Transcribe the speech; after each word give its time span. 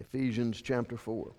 Ephesians 0.00 0.62
chapter 0.62 0.96
4. 0.96 1.30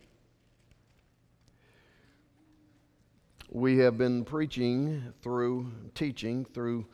We 3.49 3.79
have 3.79 3.97
been 3.97 4.23
preaching 4.23 5.13
through, 5.21 5.71
teaching 5.95 6.45
through 6.45 6.85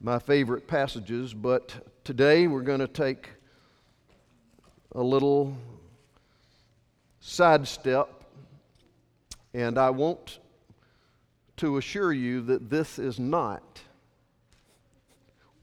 my 0.00 0.20
favorite 0.20 0.68
passages, 0.68 1.34
but 1.34 1.74
today 2.04 2.46
we're 2.46 2.62
going 2.62 2.80
to 2.80 2.86
take 2.86 3.30
a 4.92 5.02
little 5.02 5.56
sidestep, 7.20 8.08
and 9.52 9.78
I 9.78 9.90
want 9.90 10.38
to 11.56 11.78
assure 11.78 12.12
you 12.12 12.42
that 12.42 12.70
this 12.70 13.00
is 13.00 13.18
not 13.18 13.80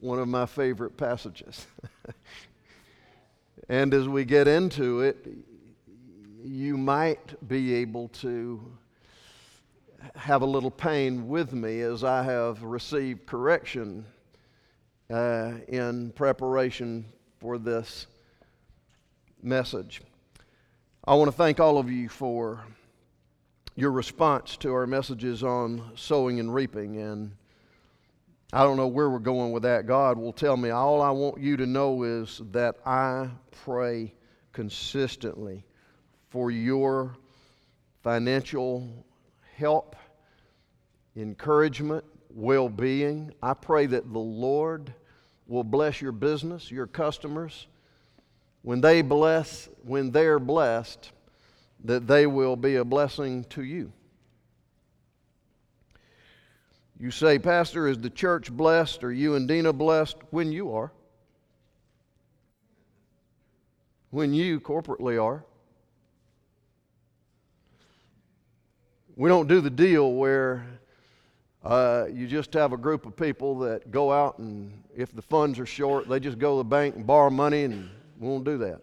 one 0.02 0.20
of 0.20 0.28
my 0.28 0.46
favorite 0.46 0.98
passages. 0.98 1.66
and 3.70 3.94
as 3.94 4.10
we 4.10 4.26
get 4.26 4.48
into 4.48 5.02
it, 5.02 5.28
you 6.44 6.76
might 6.76 7.48
be 7.48 7.76
able 7.76 8.08
to 8.08 8.60
have 10.16 10.42
a 10.42 10.46
little 10.46 10.72
pain 10.72 11.28
with 11.28 11.54
me 11.54 11.82
as 11.82 12.04
I 12.04 12.24
have 12.24 12.64
received 12.64 13.28
correction 13.28 14.06
uh, 15.12 15.54
in 15.68 16.12
preparation 16.12 17.06
for 17.40 17.60
this 17.60 18.08
message. 19.44 20.02
I 21.06 21.14
want 21.14 21.30
to 21.30 21.38
thank 21.38 21.60
all 21.60 21.78
of 21.78 21.92
you 21.92 22.10
for 22.10 22.64
your 23.76 23.92
response 23.92 24.58
to 24.58 24.74
our 24.74 24.88
messages 24.88 25.44
on 25.44 25.92
sowing 25.96 26.40
and 26.40 26.54
reaping 26.54 26.98
and 26.98 27.32
I 28.52 28.64
don't 28.64 28.78
know 28.78 28.88
where 28.88 29.10
we're 29.12 29.20
going 29.20 29.52
with 29.52 29.64
that. 29.64 29.86
God 29.86 30.18
will 30.18 30.34
tell 30.34 30.58
me. 30.58 30.72
All 30.72 31.04
I 31.04 31.12
want 31.12 31.40
you 31.40 31.56
to 31.58 31.68
know 31.68 32.02
is 32.02 32.42
that 32.52 32.78
I 32.84 33.30
pray 33.64 34.16
consistently 34.54 35.66
for 36.30 36.50
your 36.50 37.16
financial 38.02 39.06
help, 39.56 39.96
encouragement, 41.16 42.04
well 42.32 42.70
being. 42.70 43.32
I 43.44 43.54
pray 43.54 43.86
that 43.86 44.12
the 44.12 44.20
Lord 44.20 44.96
will 45.46 45.64
bless 45.64 46.02
your 46.02 46.12
business, 46.12 46.72
your 46.72 46.88
customers. 46.88 47.68
When 48.64 48.82
they 48.82 49.04
bless, 49.04 49.70
when 49.84 50.10
they're 50.10 50.40
blessed, 50.40 51.12
that 51.84 52.08
they 52.08 52.26
will 52.26 52.56
be 52.56 52.78
a 52.78 52.84
blessing 52.84 53.44
to 53.46 53.64
you. 53.64 53.94
You 57.00 57.12
say, 57.12 57.40
Pastor, 57.40 57.88
is 57.88 57.98
the 57.98 58.10
church 58.10 58.52
blessed? 58.52 59.06
Are 59.06 59.12
you 59.12 59.36
and 59.36 59.48
Dina 59.48 59.72
blessed? 59.72 60.18
When 60.32 60.52
you 60.52 60.74
are. 60.74 60.92
When 64.12 64.34
you 64.34 64.60
corporately 64.60 65.24
are. 65.24 65.46
We 69.16 69.30
don't 69.30 69.48
do 69.48 69.62
the 69.62 69.70
deal 69.70 70.12
where 70.14 70.66
uh, 71.64 72.08
you 72.12 72.28
just 72.28 72.54
have 72.54 72.74
a 72.74 72.78
group 72.78 73.06
of 73.06 73.16
people 73.16 73.60
that 73.60 73.92
go 73.92 74.12
out 74.12 74.40
and 74.40 74.72
if 74.96 75.16
the 75.16 75.22
funds 75.22 75.58
are 75.60 75.66
short, 75.66 76.10
they 76.10 76.20
just 76.20 76.38
go 76.38 76.56
to 76.56 76.58
the 76.58 76.70
bank 76.70 76.96
and 76.96 77.08
borrow 77.08 77.30
money, 77.30 77.64
and 77.64 77.90
we 78.20 78.28
won't 78.28 78.44
do 78.44 78.58
that. 78.58 78.82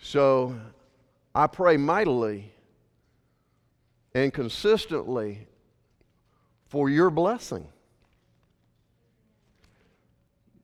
So 0.00 0.58
I 1.34 1.46
pray 1.46 1.76
mightily 1.76 2.50
and 4.16 4.32
consistently 4.32 5.46
for 6.68 6.88
your 6.88 7.10
blessing. 7.10 7.68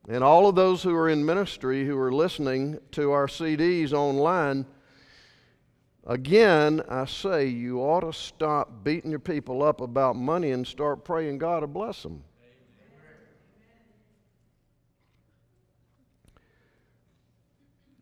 And 0.09 0.23
all 0.23 0.49
of 0.49 0.55
those 0.55 0.81
who 0.81 0.95
are 0.95 1.07
in 1.07 1.23
ministry 1.23 1.85
who 1.85 1.95
are 1.99 2.11
listening 2.11 2.79
to 2.93 3.11
our 3.11 3.27
CDs 3.27 3.93
online, 3.93 4.65
again, 6.07 6.81
I 6.89 7.05
say 7.05 7.45
you 7.45 7.81
ought 7.81 7.99
to 7.99 8.11
stop 8.11 8.83
beating 8.83 9.11
your 9.11 9.19
people 9.19 9.61
up 9.61 9.81
about 9.81 10.15
money 10.15 10.49
and 10.49 10.65
start 10.65 11.05
praying 11.05 11.37
God 11.37 11.59
to 11.59 11.67
bless 11.67 12.01
them. 12.01 12.23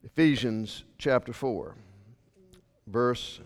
Ephesians 0.06 0.86
chapter 0.98 1.34
4, 1.34 1.76
verse 2.88 3.42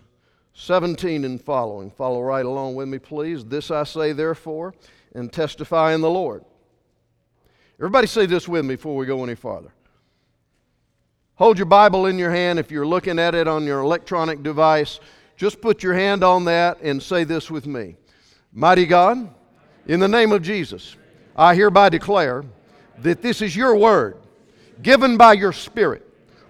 17 0.58 1.26
and 1.26 1.40
following. 1.40 1.90
Follow 1.90 2.22
right 2.22 2.44
along 2.44 2.74
with 2.74 2.88
me, 2.88 2.98
please. 2.98 3.44
This 3.44 3.70
I 3.70 3.84
say, 3.84 4.12
therefore, 4.12 4.74
and 5.14 5.30
testify 5.30 5.94
in 5.94 6.00
the 6.00 6.10
Lord. 6.10 6.44
Everybody 7.78 8.06
say 8.06 8.24
this 8.24 8.48
with 8.48 8.64
me 8.64 8.76
before 8.76 8.96
we 8.96 9.04
go 9.04 9.22
any 9.22 9.34
farther. 9.34 9.70
Hold 11.34 11.58
your 11.58 11.66
Bible 11.66 12.06
in 12.06 12.18
your 12.18 12.30
hand. 12.30 12.58
If 12.58 12.70
you're 12.70 12.86
looking 12.86 13.18
at 13.18 13.34
it 13.34 13.46
on 13.46 13.64
your 13.64 13.80
electronic 13.80 14.42
device, 14.42 14.98
just 15.36 15.60
put 15.60 15.82
your 15.82 15.92
hand 15.92 16.24
on 16.24 16.46
that 16.46 16.80
and 16.80 17.02
say 17.02 17.24
this 17.24 17.50
with 17.50 17.66
me 17.66 17.96
Mighty 18.50 18.86
God, 18.86 19.28
in 19.86 20.00
the 20.00 20.08
name 20.08 20.32
of 20.32 20.40
Jesus, 20.40 20.96
I 21.36 21.54
hereby 21.54 21.90
declare 21.90 22.44
that 23.00 23.20
this 23.20 23.42
is 23.42 23.54
your 23.54 23.76
word, 23.76 24.16
given 24.82 25.18
by 25.18 25.34
your 25.34 25.52
Spirit, 25.52 26.02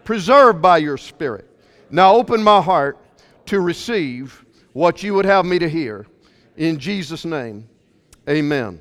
preserved 0.04 0.62
by 0.62 0.78
your 0.78 0.96
Spirit. 0.96 1.50
Now 1.90 2.14
open 2.14 2.40
my 2.40 2.62
heart 2.62 2.98
to 3.46 3.60
receive 3.60 4.44
what 4.72 5.02
you 5.02 5.14
would 5.14 5.24
have 5.24 5.44
me 5.44 5.58
to 5.58 5.68
hear. 5.68 6.06
In 6.56 6.78
Jesus' 6.78 7.24
name, 7.24 7.68
amen. 8.28 8.80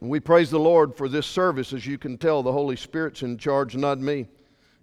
We 0.00 0.20
praise 0.20 0.50
the 0.50 0.60
Lord 0.60 0.94
for 0.94 1.08
this 1.08 1.26
service. 1.26 1.72
As 1.72 1.86
you 1.86 1.98
can 1.98 2.18
tell, 2.18 2.42
the 2.42 2.52
Holy 2.52 2.76
Spirit's 2.76 3.22
in 3.22 3.36
charge, 3.36 3.76
not 3.76 3.98
me. 3.98 4.28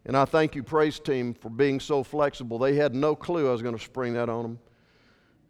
And 0.05 0.15
I 0.15 0.25
thank 0.25 0.55
you, 0.55 0.61
praise 0.61 0.99
team, 0.99 1.33
for 1.33 1.49
being 1.49 1.79
so 1.79 2.03
flexible. 2.03 2.59
They 2.59 2.75
had 2.75 2.93
no 2.93 3.15
clue 3.15 3.47
I 3.47 3.51
was 3.51 3.61
going 3.61 3.77
to 3.77 3.83
spring 3.83 4.13
that 4.13 4.29
on 4.29 4.43
them. 4.43 4.59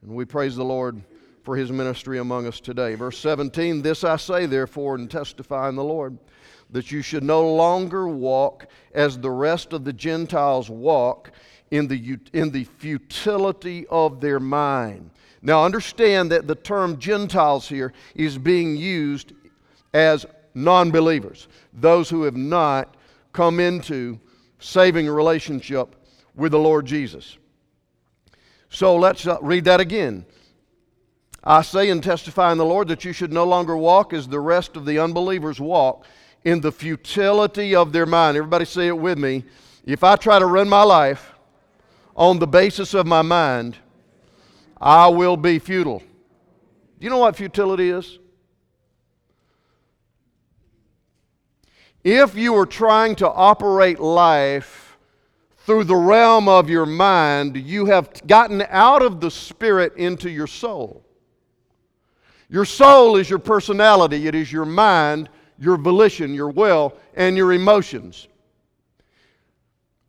And 0.01 0.15
we 0.15 0.23
praise 0.23 0.55
the 0.55 0.63
Lord 0.63 1.01
for 1.43 1.55
his 1.55 1.71
ministry 1.71 2.19
among 2.19 2.47
us 2.47 2.59
today. 2.59 2.95
Verse 2.95 3.17
17 3.17 3.81
This 3.81 4.03
I 4.03 4.17
say, 4.17 4.45
therefore, 4.45 4.95
and 4.95 5.09
testify 5.09 5.67
in 5.69 5.75
the 5.75 5.83
Lord, 5.83 6.17
that 6.69 6.91
you 6.91 7.01
should 7.01 7.23
no 7.23 7.53
longer 7.53 8.07
walk 8.07 8.67
as 8.93 9.17
the 9.17 9.31
rest 9.31 9.73
of 9.73 9.83
the 9.83 9.93
Gentiles 9.93 10.69
walk 10.69 11.31
in 11.71 11.87
the, 11.87 12.19
in 12.33 12.51
the 12.51 12.63
futility 12.63 13.85
of 13.87 14.21
their 14.21 14.39
mind. 14.39 15.09
Now, 15.41 15.63
understand 15.63 16.31
that 16.31 16.47
the 16.47 16.55
term 16.55 16.97
Gentiles 16.97 17.67
here 17.67 17.93
is 18.15 18.37
being 18.37 18.75
used 18.75 19.33
as 19.93 20.25
non 20.53 20.91
believers, 20.91 21.47
those 21.73 22.09
who 22.09 22.23
have 22.23 22.35
not 22.35 22.95
come 23.31 23.59
into 23.59 24.19
saving 24.59 25.07
relationship 25.07 25.95
with 26.35 26.51
the 26.51 26.59
Lord 26.59 26.85
Jesus. 26.85 27.37
So 28.69 28.95
let's 28.95 29.27
uh, 29.27 29.37
read 29.41 29.65
that 29.65 29.79
again. 29.79 30.25
I 31.43 31.61
say 31.61 31.91
and 31.91 32.03
testify 32.03 32.51
in 32.51 32.57
the 32.57 32.65
Lord 32.65 32.87
that 32.87 33.05
you 33.05 33.13
should 33.13 33.31
no 33.31 33.45
longer 33.45 33.77
walk 33.77 34.13
as 34.13 34.27
the 34.27 34.39
rest 34.39 34.75
of 34.75 34.85
the 34.85 34.97
unbelievers 34.97 35.59
walk 35.59 36.05
in 36.43 36.61
the 36.61 36.71
futility 36.71 37.75
of 37.75 37.91
their 37.91 38.07
mind. 38.07 38.35
Everybody 38.35 38.65
say 38.65 38.87
it 38.87 38.97
with 38.97 39.19
me. 39.19 39.43
If 39.85 40.03
I 40.03 40.15
try 40.15 40.39
to 40.39 40.45
run 40.45 40.67
my 40.67 40.81
life 40.81 41.34
on 42.15 42.39
the 42.39 42.47
basis 42.47 42.93
of 42.93 43.05
my 43.05 43.21
mind, 43.21 43.77
I 44.79 45.07
will 45.07 45.37
be 45.37 45.59
futile. 45.59 45.99
Do 45.99 47.03
you 47.03 47.09
know 47.09 47.17
what 47.17 47.35
futility 47.35 47.89
is? 47.89 48.19
If 52.03 52.35
you 52.35 52.55
are 52.55 52.67
trying 52.67 53.15
to 53.15 53.29
operate 53.29 53.99
life 53.99 54.97
through 55.65 55.85
the 55.85 55.95
realm 55.95 56.47
of 56.47 56.69
your 56.69 56.85
mind, 56.85 57.57
you 57.57 57.87
have 57.87 58.09
gotten 58.27 58.63
out 58.69 59.01
of 59.01 59.19
the 59.19 59.31
spirit 59.31 59.95
into 59.97 60.29
your 60.29 60.47
soul. 60.47 61.03
Your 62.47 62.65
soul 62.65 63.17
is 63.17 63.29
your 63.29 63.39
personality, 63.39 64.27
it 64.27 64.35
is 64.35 64.51
your 64.51 64.65
mind, 64.65 65.29
your 65.57 65.77
volition, 65.77 66.33
your 66.33 66.49
will, 66.49 66.93
and 67.15 67.35
your 67.35 67.53
emotions. 67.53 68.27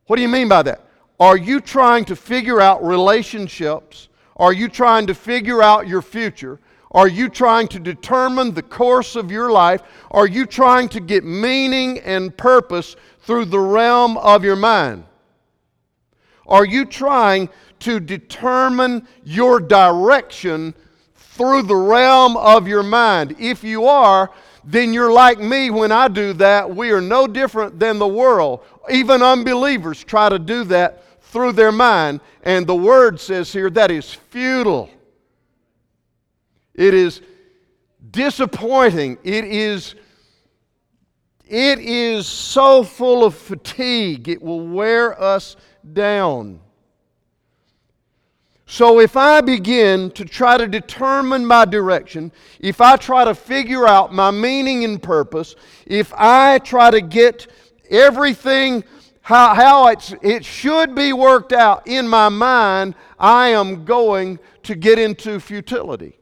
What 0.06 0.16
do 0.16 0.22
you 0.22 0.28
mean 0.28 0.48
by 0.48 0.62
that? 0.64 0.85
Are 1.18 1.36
you 1.36 1.60
trying 1.60 2.04
to 2.06 2.16
figure 2.16 2.60
out 2.60 2.84
relationships? 2.84 4.08
Are 4.36 4.52
you 4.52 4.68
trying 4.68 5.06
to 5.06 5.14
figure 5.14 5.62
out 5.62 5.88
your 5.88 6.02
future? 6.02 6.60
Are 6.90 7.08
you 7.08 7.28
trying 7.28 7.68
to 7.68 7.78
determine 7.78 8.52
the 8.52 8.62
course 8.62 9.16
of 9.16 9.30
your 9.30 9.50
life? 9.50 9.82
Are 10.10 10.26
you 10.26 10.46
trying 10.46 10.88
to 10.90 11.00
get 11.00 11.24
meaning 11.24 11.98
and 12.00 12.36
purpose 12.36 12.96
through 13.20 13.46
the 13.46 13.58
realm 13.58 14.18
of 14.18 14.44
your 14.44 14.56
mind? 14.56 15.04
Are 16.46 16.64
you 16.64 16.84
trying 16.84 17.48
to 17.80 17.98
determine 17.98 19.06
your 19.24 19.58
direction 19.58 20.74
through 21.16 21.62
the 21.62 21.76
realm 21.76 22.36
of 22.36 22.68
your 22.68 22.82
mind? 22.82 23.36
If 23.38 23.64
you 23.64 23.86
are, 23.86 24.30
then 24.64 24.92
you're 24.92 25.12
like 25.12 25.38
me 25.38 25.70
when 25.70 25.92
I 25.92 26.08
do 26.08 26.32
that. 26.34 26.74
We 26.74 26.90
are 26.90 27.00
no 27.00 27.26
different 27.26 27.78
than 27.78 27.98
the 27.98 28.06
world. 28.06 28.64
Even 28.90 29.22
unbelievers 29.22 30.04
try 30.04 30.28
to 30.28 30.38
do 30.38 30.64
that 30.64 31.02
through 31.36 31.52
their 31.52 31.70
mind. 31.70 32.22
And 32.44 32.66
the 32.66 32.74
word 32.74 33.20
says 33.20 33.52
here 33.52 33.68
that 33.68 33.90
is 33.90 34.10
futile. 34.10 34.88
It 36.72 36.94
is 36.94 37.20
disappointing. 38.10 39.18
It 39.22 39.44
is, 39.44 39.96
it 41.44 41.78
is 41.78 42.26
so 42.26 42.82
full 42.82 43.22
of 43.22 43.34
fatigue. 43.34 44.30
It 44.30 44.40
will 44.40 44.66
wear 44.66 45.20
us 45.20 45.56
down. 45.92 46.60
So, 48.64 48.98
if 48.98 49.14
I 49.18 49.42
begin 49.42 50.10
to 50.12 50.24
try 50.24 50.56
to 50.56 50.66
determine 50.66 51.44
my 51.44 51.66
direction, 51.66 52.32
if 52.60 52.80
I 52.80 52.96
try 52.96 53.26
to 53.26 53.34
figure 53.34 53.86
out 53.86 54.12
my 54.12 54.30
meaning 54.30 54.84
and 54.84 55.00
purpose, 55.00 55.54
if 55.86 56.14
I 56.16 56.58
try 56.60 56.90
to 56.90 57.02
get 57.02 57.46
everything 57.90 58.84
how, 59.26 59.56
how 59.56 59.88
it's, 59.88 60.14
it 60.22 60.44
should 60.44 60.94
be 60.94 61.12
worked 61.12 61.52
out 61.52 61.88
in 61.88 62.06
my 62.06 62.28
mind, 62.28 62.94
I 63.18 63.48
am 63.48 63.84
going 63.84 64.38
to 64.62 64.76
get 64.76 65.00
into 65.00 65.40
futility. 65.40 66.16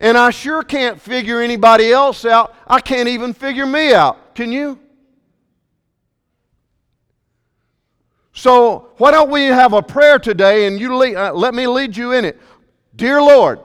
And 0.00 0.18
I 0.18 0.30
sure 0.30 0.64
can't 0.64 1.00
figure 1.00 1.40
anybody 1.40 1.92
else 1.92 2.24
out. 2.24 2.52
I 2.66 2.80
can't 2.80 3.08
even 3.08 3.32
figure 3.32 3.64
me 3.64 3.94
out. 3.94 4.34
Can 4.34 4.50
you? 4.50 4.76
So, 8.32 8.88
why 8.96 9.12
don't 9.12 9.30
we 9.30 9.44
have 9.44 9.72
a 9.72 9.82
prayer 9.82 10.18
today 10.18 10.66
and 10.66 10.80
you 10.80 10.96
lead, 10.96 11.14
uh, 11.14 11.32
let 11.32 11.54
me 11.54 11.68
lead 11.68 11.96
you 11.96 12.10
in 12.10 12.24
it? 12.24 12.40
Dear 12.96 13.22
Lord, 13.22 13.60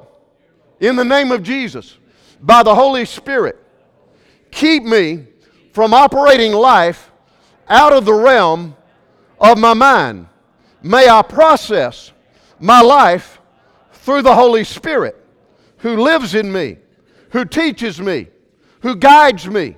in 0.79 0.95
the 0.95 1.03
name 1.03 1.31
of 1.31 1.41
Jesus, 1.41 1.97
by 2.43 2.61
the 2.61 2.75
Holy 2.75 3.05
Spirit, 3.05 3.64
keep 4.55 4.83
me 4.83 5.27
from 5.73 5.93
operating 5.93 6.53
life 6.53 7.11
out 7.67 7.93
of 7.93 8.05
the 8.05 8.13
realm 8.13 8.75
of 9.39 9.59
my 9.59 9.73
mind. 9.73 10.27
May 10.81 11.07
I 11.09 11.21
process 11.21 12.13
my 12.59 12.81
life 12.81 13.39
through 13.91 14.21
the 14.21 14.33
Holy 14.33 14.63
Spirit 14.63 15.21
who 15.77 15.97
lives 15.97 16.33
in 16.33 16.51
me, 16.51 16.77
who 17.29 17.43
teaches 17.43 17.99
me, 17.99 18.27
who 18.79 18.95
guides 18.95 19.47
me, 19.47 19.75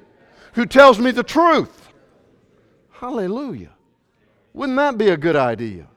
who 0.53 0.65
tells 0.65 0.99
me 0.99 1.11
the 1.11 1.23
truth. 1.23 1.91
Hallelujah. 2.91 3.71
Wouldn't 4.53 4.77
that 4.77 4.97
be 4.97 5.09
a 5.09 5.17
good 5.17 5.35
idea? 5.35 5.87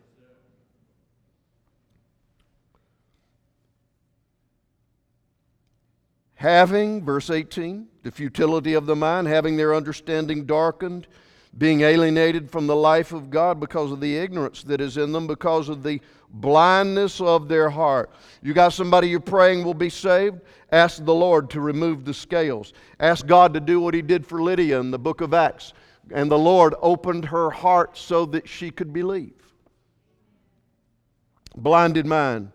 Having, 6.40 7.04
verse 7.04 7.28
18, 7.30 7.86
the 8.02 8.10
futility 8.10 8.74
of 8.74 8.86
the 8.86 8.96
mind, 8.96 9.28
having 9.28 9.56
their 9.56 9.74
understanding 9.74 10.46
darkened, 10.46 11.06
being 11.58 11.82
alienated 11.82 12.50
from 12.50 12.66
the 12.66 12.76
life 12.76 13.12
of 13.12 13.28
God 13.28 13.60
because 13.60 13.92
of 13.92 14.00
the 14.00 14.16
ignorance 14.16 14.62
that 14.64 14.80
is 14.80 14.96
in 14.96 15.12
them, 15.12 15.26
because 15.26 15.68
of 15.68 15.82
the 15.82 16.00
blindness 16.30 17.20
of 17.20 17.48
their 17.48 17.68
heart. 17.68 18.10
You 18.42 18.54
got 18.54 18.72
somebody 18.72 19.08
you're 19.08 19.20
praying 19.20 19.64
will 19.64 19.74
be 19.74 19.90
saved? 19.90 20.40
Ask 20.72 21.04
the 21.04 21.14
Lord 21.14 21.50
to 21.50 21.60
remove 21.60 22.04
the 22.04 22.14
scales. 22.14 22.72
Ask 23.00 23.26
God 23.26 23.52
to 23.54 23.60
do 23.60 23.80
what 23.80 23.94
He 23.94 24.00
did 24.00 24.26
for 24.26 24.40
Lydia 24.42 24.80
in 24.80 24.90
the 24.90 24.98
book 24.98 25.20
of 25.20 25.34
Acts 25.34 25.74
and 26.12 26.30
the 26.30 26.38
Lord 26.38 26.74
opened 26.80 27.26
her 27.26 27.50
heart 27.50 27.96
so 27.96 28.26
that 28.26 28.48
she 28.48 28.70
could 28.70 28.92
believe. 28.92 29.34
Blinded 31.56 32.06
mind. 32.06 32.52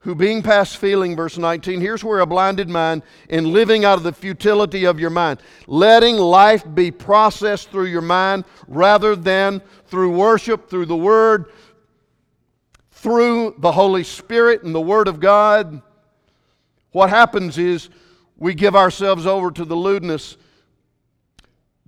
Who 0.00 0.14
being 0.14 0.42
past 0.42 0.78
feeling, 0.78 1.14
verse 1.14 1.36
19, 1.36 1.80
here's 1.80 2.02
where 2.02 2.20
a 2.20 2.26
blinded 2.26 2.70
mind, 2.70 3.02
in 3.28 3.52
living 3.52 3.84
out 3.84 3.98
of 3.98 4.02
the 4.02 4.12
futility 4.12 4.84
of 4.84 4.98
your 4.98 5.10
mind, 5.10 5.40
letting 5.66 6.16
life 6.16 6.64
be 6.74 6.90
processed 6.90 7.70
through 7.70 7.86
your 7.86 8.00
mind 8.00 8.44
rather 8.66 9.14
than 9.14 9.60
through 9.86 10.16
worship, 10.16 10.70
through 10.70 10.86
the 10.86 10.96
Word, 10.96 11.52
through 12.92 13.54
the 13.58 13.72
Holy 13.72 14.04
Spirit 14.04 14.62
and 14.62 14.74
the 14.74 14.80
Word 14.80 15.06
of 15.06 15.20
God. 15.20 15.82
What 16.92 17.10
happens 17.10 17.58
is 17.58 17.90
we 18.38 18.54
give 18.54 18.74
ourselves 18.74 19.26
over 19.26 19.50
to 19.50 19.66
the 19.66 19.76
lewdness 19.76 20.38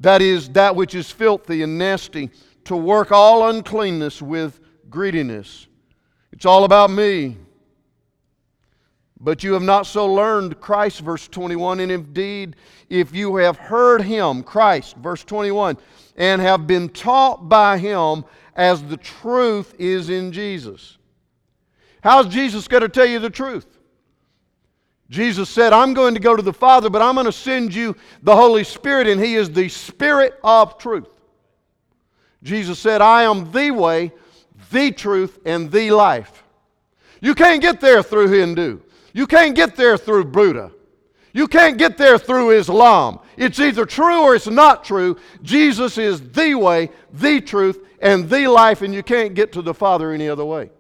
that 0.03 0.21
is, 0.21 0.49
that 0.51 0.75
which 0.75 0.95
is 0.95 1.11
filthy 1.11 1.63
and 1.63 1.79
nasty, 1.79 2.31
to 2.65 2.77
work 2.77 3.13
all 3.13 3.49
uncleanness 3.49 4.21
with 4.21 4.61
greediness. 4.91 5.69
It's 6.33 6.45
all 6.45 6.65
about 6.65 6.91
me. 6.91 7.37
But 9.23 9.45
you 9.45 9.53
have 9.53 9.63
not 9.63 9.87
so 9.87 10.13
learned 10.13 10.61
Christ, 10.61 11.01
verse 11.01 11.29
21. 11.29 11.79
And 11.79 11.93
indeed, 11.93 12.57
if 12.89 13.15
you 13.15 13.37
have 13.37 13.57
heard 13.57 14.03
him, 14.03 14.43
Christ, 14.43 14.97
verse 14.97 15.23
21, 15.23 15.79
and 16.17 16.43
have 16.43 16.67
been 16.67 16.89
taught 16.89 17.49
by 17.49 17.79
him 17.79 18.25
as 18.57 18.83
the 18.83 18.97
truth 18.97 19.75
is 19.79 20.11
in 20.11 20.33
Jesus. 20.33 20.99
How's 22.03 22.27
Jesus 22.27 22.67
going 22.67 22.83
to 22.83 22.89
tell 22.89 23.07
you 23.07 23.21
the 23.21 23.31
truth? 23.31 23.79
Jesus 25.09 25.49
said, 25.49 25.73
I'm 25.73 25.95
going 25.95 26.15
to 26.15 26.21
go 26.21 26.35
to 26.35 26.43
the 26.43 26.53
Father, 26.53 26.91
but 26.91 27.01
I'm 27.01 27.15
going 27.15 27.27
to 27.27 27.33
send 27.33 27.73
you 27.73 27.95
the 28.23 28.35
Holy 28.35 28.65
Spirit, 28.65 29.07
and 29.07 29.21
He 29.21 29.37
is 29.37 29.51
the 29.51 29.69
Spirit 29.69 30.41
of 30.43 30.79
truth. 30.79 31.21
Jesus 32.43 32.79
said, 32.79 33.01
I 33.01 33.23
am 33.23 33.53
the 33.53 33.71
way, 33.71 34.11
the 34.73 34.91
truth, 34.91 35.39
and 35.45 35.71
the 35.71 35.93
life. 35.93 36.43
You 37.21 37.37
can't 37.37 37.63
get 37.63 37.81
there 37.81 38.03
through 38.03 38.29
Hindu. 38.29 38.81
You 39.13 39.27
can't 39.27 39.55
get 39.55 39.77
there 39.77 39.97
through 39.97 40.27
Buddha. 40.27 40.73
You 41.33 41.49
can't 41.49 41.79
get 41.79 41.97
there 41.97 42.19
through 42.19 42.51
Islam. 42.51 43.19
It's 43.37 43.59
either 43.59 43.87
true 43.87 44.23
or 44.23 44.35
it's 44.35 44.47
not 44.47 44.85
true. 44.85 45.17
Jesus 45.43 45.97
is 45.97 46.21
the 46.31 46.55
way, 46.55 46.91
the 47.13 47.41
truth, 47.41 47.87
and 48.01 48.29
the 48.29 48.49
life, 48.49 48.83
and 48.83 48.95
you 48.95 49.03
can't 49.03 49.35
get 49.35 49.53
to 49.53 49.63
the 49.63 49.73
Father 49.73 50.13
any 50.13 50.29
other 50.29 50.45
way. 50.45 50.71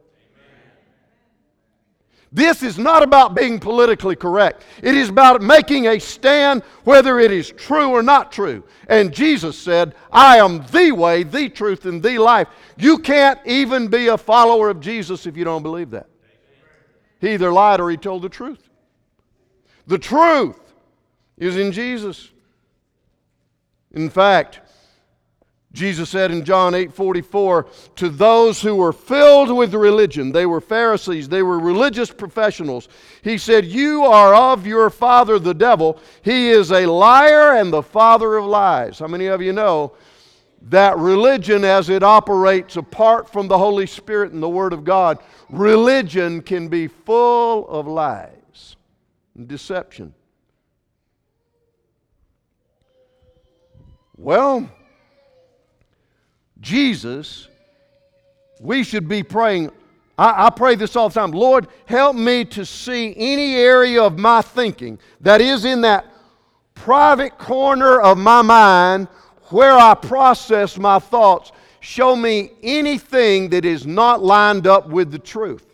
This 2.35 2.63
is 2.63 2.79
not 2.79 3.03
about 3.03 3.35
being 3.35 3.61
politically 3.61 4.17
correct. 4.17 4.65
It 4.83 4.95
is 4.95 5.11
about 5.11 5.43
making 5.43 5.87
a 5.87 5.99
stand 5.99 6.63
whether 6.85 7.21
it 7.21 7.31
is 7.31 7.51
true 7.51 7.91
or 7.91 8.03
not 8.03 8.33
true. 8.33 8.65
And 8.89 9.13
Jesus 9.13 9.59
said, 9.59 9.95
I 10.11 10.39
am 10.39 10.65
the 10.73 10.93
way, 10.93 11.25
the 11.25 11.51
truth, 11.51 11.85
and 11.85 12.03
the 12.03 12.19
life. 12.19 12.49
You 12.79 12.99
can't 12.99 13.39
even 13.45 13.89
be 13.89 14.09
a 14.09 14.17
follower 14.17 14.71
of 14.71 14.81
Jesus 14.81 15.27
if 15.27 15.37
you 15.37 15.45
don't 15.45 15.63
believe 15.63 15.91
that. 15.91 16.07
He 17.23 17.35
either 17.35 17.53
lied 17.53 17.81
or 17.81 17.89
he 17.89 17.97
told 17.97 18.23
the 18.23 18.29
truth. 18.29 18.69
The 19.87 19.97
truth 19.97 20.59
is 21.39 21.57
in 21.57 21.71
Jesus. 21.71 22.31
In 23.93 24.11
fact, 24.11 24.59
Jesus 25.73 26.11
said 26.11 26.33
in 26.33 26.45
John 26.45 26.75
8 26.75 26.93
44, 26.93 27.67
to 27.95 28.09
those 28.09 28.61
who 28.61 28.75
were 28.75 28.93
filled 28.93 29.57
with 29.57 29.73
religion, 29.73 30.33
they 30.33 30.47
were 30.47 30.61
Pharisees, 30.61 31.29
they 31.29 31.45
were 31.45 31.61
religious 31.61 32.11
professionals, 32.11 32.89
he 33.23 33.39
said, 33.39 33.67
You 33.67 34.03
are 34.03 34.35
of 34.35 34.67
your 34.67 34.91
father 34.91 35.39
the 35.39 35.55
devil. 35.55 36.01
He 36.23 36.51
is 36.51 36.73
a 36.73 36.87
liar 36.87 37.57
and 37.57 37.73
the 37.73 37.83
father 37.83 38.37
of 38.37 38.47
lies. 38.47 38.99
How 38.99 39.07
many 39.07 39.27
of 39.27 39.41
you 39.41 39.53
know 39.53 39.93
that 40.69 40.97
religion, 40.99 41.65
as 41.65 41.89
it 41.89 42.03
operates 42.03 42.77
apart 42.77 43.31
from 43.31 43.49
the 43.49 43.59
Holy 43.59 43.87
Spirit 43.87 44.33
and 44.33 44.43
the 44.43 44.49
Word 44.49 44.73
of 44.73 44.85
God, 44.85 45.19
religion 45.51 46.41
can 46.41 46.69
be 46.69 46.87
full 46.87 47.69
of 47.69 47.87
lies 47.87 48.77
and 49.35 49.49
deception? 49.49 50.15
Well, 54.17 54.71
Jesus, 56.61 57.49
we 58.61 58.85
should 58.85 59.09
be 59.09 59.25
praying. 59.25 59.73
I, 60.17 60.47
I, 60.47 60.51
pray 60.51 60.77
this 60.77 60.95
all 60.95 61.09
the 61.09 61.15
time 61.19 61.33
Lord, 61.33 61.67
help 61.87 62.15
me 62.15 62.45
to 62.47 62.65
see 62.65 63.15
any 63.17 63.57
area 63.57 64.01
of 64.01 64.19
my 64.19 64.43
thinking 64.43 65.01
that 65.23 65.41
is 65.41 65.65
in 65.65 65.81
that 65.81 66.07
private 66.75 67.37
corner 67.37 68.01
of 68.01 68.17
my 68.17 68.43
mind 68.43 69.09
where 69.53 69.77
I 69.77 69.95
process 69.95 70.79
my 70.79 70.99
thoughts. 70.99 71.53
Show 71.81 72.15
me 72.15 72.53
anything 72.63 73.51
that 73.51 73.65
is 73.65 73.87
not 73.87 74.23
lined 74.23 74.67
up 74.67 74.89
with 74.89 75.11
the 75.11 75.19
truth. 75.19 75.67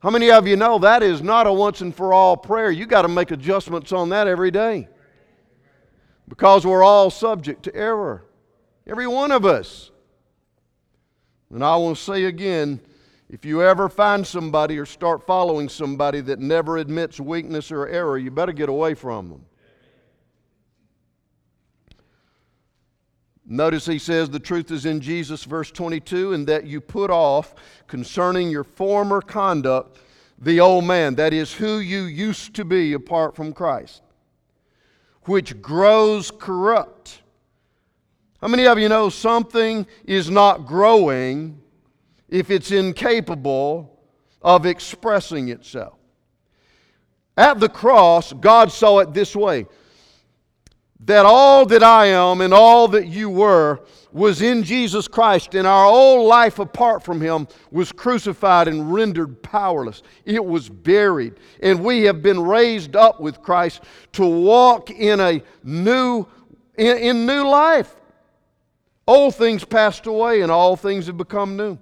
How 0.00 0.10
many 0.10 0.30
of 0.30 0.46
you 0.46 0.56
know 0.56 0.78
that 0.80 1.02
is 1.02 1.22
not 1.22 1.46
a 1.46 1.52
once 1.52 1.80
and 1.80 1.94
for 1.94 2.12
all 2.12 2.36
prayer? 2.36 2.70
You 2.70 2.84
got 2.84 3.02
to 3.02 3.08
make 3.08 3.30
adjustments 3.30 3.90
on 3.90 4.10
that 4.10 4.26
every 4.26 4.50
day. 4.50 4.88
Because 6.28 6.66
we're 6.66 6.82
all 6.82 7.10
subject 7.10 7.62
to 7.62 7.74
error. 7.74 8.24
Every 8.86 9.06
one 9.06 9.32
of 9.32 9.46
us. 9.46 9.90
And 11.50 11.64
I 11.64 11.76
will 11.76 11.94
say 11.94 12.24
again 12.24 12.80
If 13.30 13.44
you 13.44 13.62
ever 13.62 13.88
find 13.88 14.26
somebody 14.26 14.78
or 14.78 14.84
start 14.84 15.26
following 15.26 15.68
somebody 15.68 16.20
that 16.22 16.38
never 16.38 16.76
admits 16.76 17.18
weakness 17.18 17.72
or 17.72 17.88
error, 17.88 18.18
you 18.18 18.30
better 18.30 18.52
get 18.52 18.68
away 18.68 18.94
from 18.94 19.30
them. 19.30 19.44
Notice 23.46 23.84
he 23.86 23.98
says 23.98 24.30
the 24.30 24.38
truth 24.38 24.70
is 24.70 24.86
in 24.86 25.00
Jesus, 25.00 25.44
verse 25.44 25.70
22, 25.70 26.32
and 26.32 26.46
that 26.46 26.64
you 26.66 26.80
put 26.80 27.10
off 27.10 27.54
concerning 27.86 28.50
your 28.50 28.64
former 28.64 29.20
conduct 29.20 29.98
the 30.38 30.60
old 30.60 30.84
man, 30.84 31.14
that 31.14 31.32
is, 31.32 31.52
who 31.52 31.78
you 31.78 32.02
used 32.02 32.54
to 32.54 32.64
be 32.64 32.92
apart 32.92 33.36
from 33.36 33.52
Christ, 33.52 34.02
which 35.22 35.60
grows 35.60 36.30
corrupt. 36.30 37.22
How 38.40 38.48
many 38.48 38.66
of 38.66 38.78
you 38.78 38.88
know 38.88 39.08
something 39.08 39.86
is 40.04 40.28
not 40.28 40.66
growing 40.66 41.60
if 42.28 42.50
it's 42.50 42.72
incapable 42.72 43.98
of 44.42 44.66
expressing 44.66 45.48
itself? 45.48 45.98
At 47.36 47.60
the 47.60 47.68
cross, 47.68 48.32
God 48.32 48.70
saw 48.70 48.98
it 48.98 49.14
this 49.14 49.34
way 49.34 49.66
that 51.06 51.26
all 51.26 51.66
that 51.66 51.82
I 51.82 52.06
am 52.06 52.40
and 52.40 52.54
all 52.54 52.88
that 52.88 53.06
you 53.06 53.28
were 53.28 53.80
was 54.12 54.40
in 54.40 54.62
Jesus 54.62 55.08
Christ, 55.08 55.56
and 55.56 55.66
our 55.66 55.84
old 55.84 56.28
life 56.28 56.60
apart 56.60 57.02
from 57.02 57.20
Him 57.20 57.48
was 57.72 57.90
crucified 57.90 58.68
and 58.68 58.94
rendered 58.94 59.42
powerless. 59.42 60.02
It 60.24 60.44
was 60.44 60.68
buried, 60.68 61.34
and 61.60 61.82
we 61.84 62.02
have 62.02 62.22
been 62.22 62.40
raised 62.40 62.94
up 62.94 63.20
with 63.20 63.42
Christ 63.42 63.82
to 64.12 64.24
walk 64.24 64.90
in 64.90 65.18
a 65.18 65.42
new, 65.64 66.26
in, 66.78 66.96
in 66.96 67.26
new 67.26 67.42
life. 67.42 67.96
Old 69.06 69.34
things 69.34 69.64
passed 69.64 70.06
away, 70.06 70.42
and 70.42 70.50
all 70.50 70.76
things 70.76 71.08
have 71.08 71.18
become 71.18 71.56
new. 71.56 71.76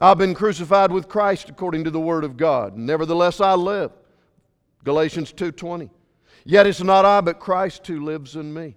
I've 0.00 0.18
been 0.18 0.34
crucified 0.34 0.90
with 0.90 1.08
Christ 1.08 1.48
according 1.48 1.84
to 1.84 1.90
the 1.90 2.00
Word 2.00 2.24
of 2.24 2.36
God. 2.36 2.76
Nevertheless, 2.76 3.40
I 3.40 3.54
live. 3.54 3.92
Galatians 4.82 5.32
2:20. 5.32 5.90
Yet 6.44 6.66
it's 6.66 6.82
not 6.82 7.04
I, 7.04 7.20
but 7.20 7.38
Christ 7.38 7.86
who 7.86 8.04
lives 8.04 8.36
in 8.36 8.52
me. 8.52 8.76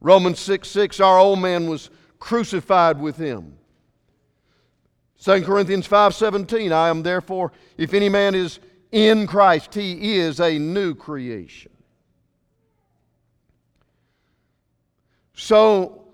Romans 0.00 0.38
6 0.40 0.68
6, 0.68 1.00
our 1.00 1.18
old 1.18 1.40
man 1.40 1.68
was 1.68 1.90
crucified 2.18 3.00
with 3.00 3.16
him. 3.16 3.58
2 5.20 5.42
Corinthians 5.42 5.86
5 5.86 6.14
17, 6.14 6.72
I 6.72 6.88
am 6.88 7.02
therefore, 7.02 7.52
if 7.76 7.92
any 7.92 8.08
man 8.08 8.34
is 8.34 8.60
in 8.92 9.26
Christ, 9.26 9.74
he 9.74 10.16
is 10.16 10.40
a 10.40 10.58
new 10.58 10.94
creation. 10.94 11.72
So 15.34 16.04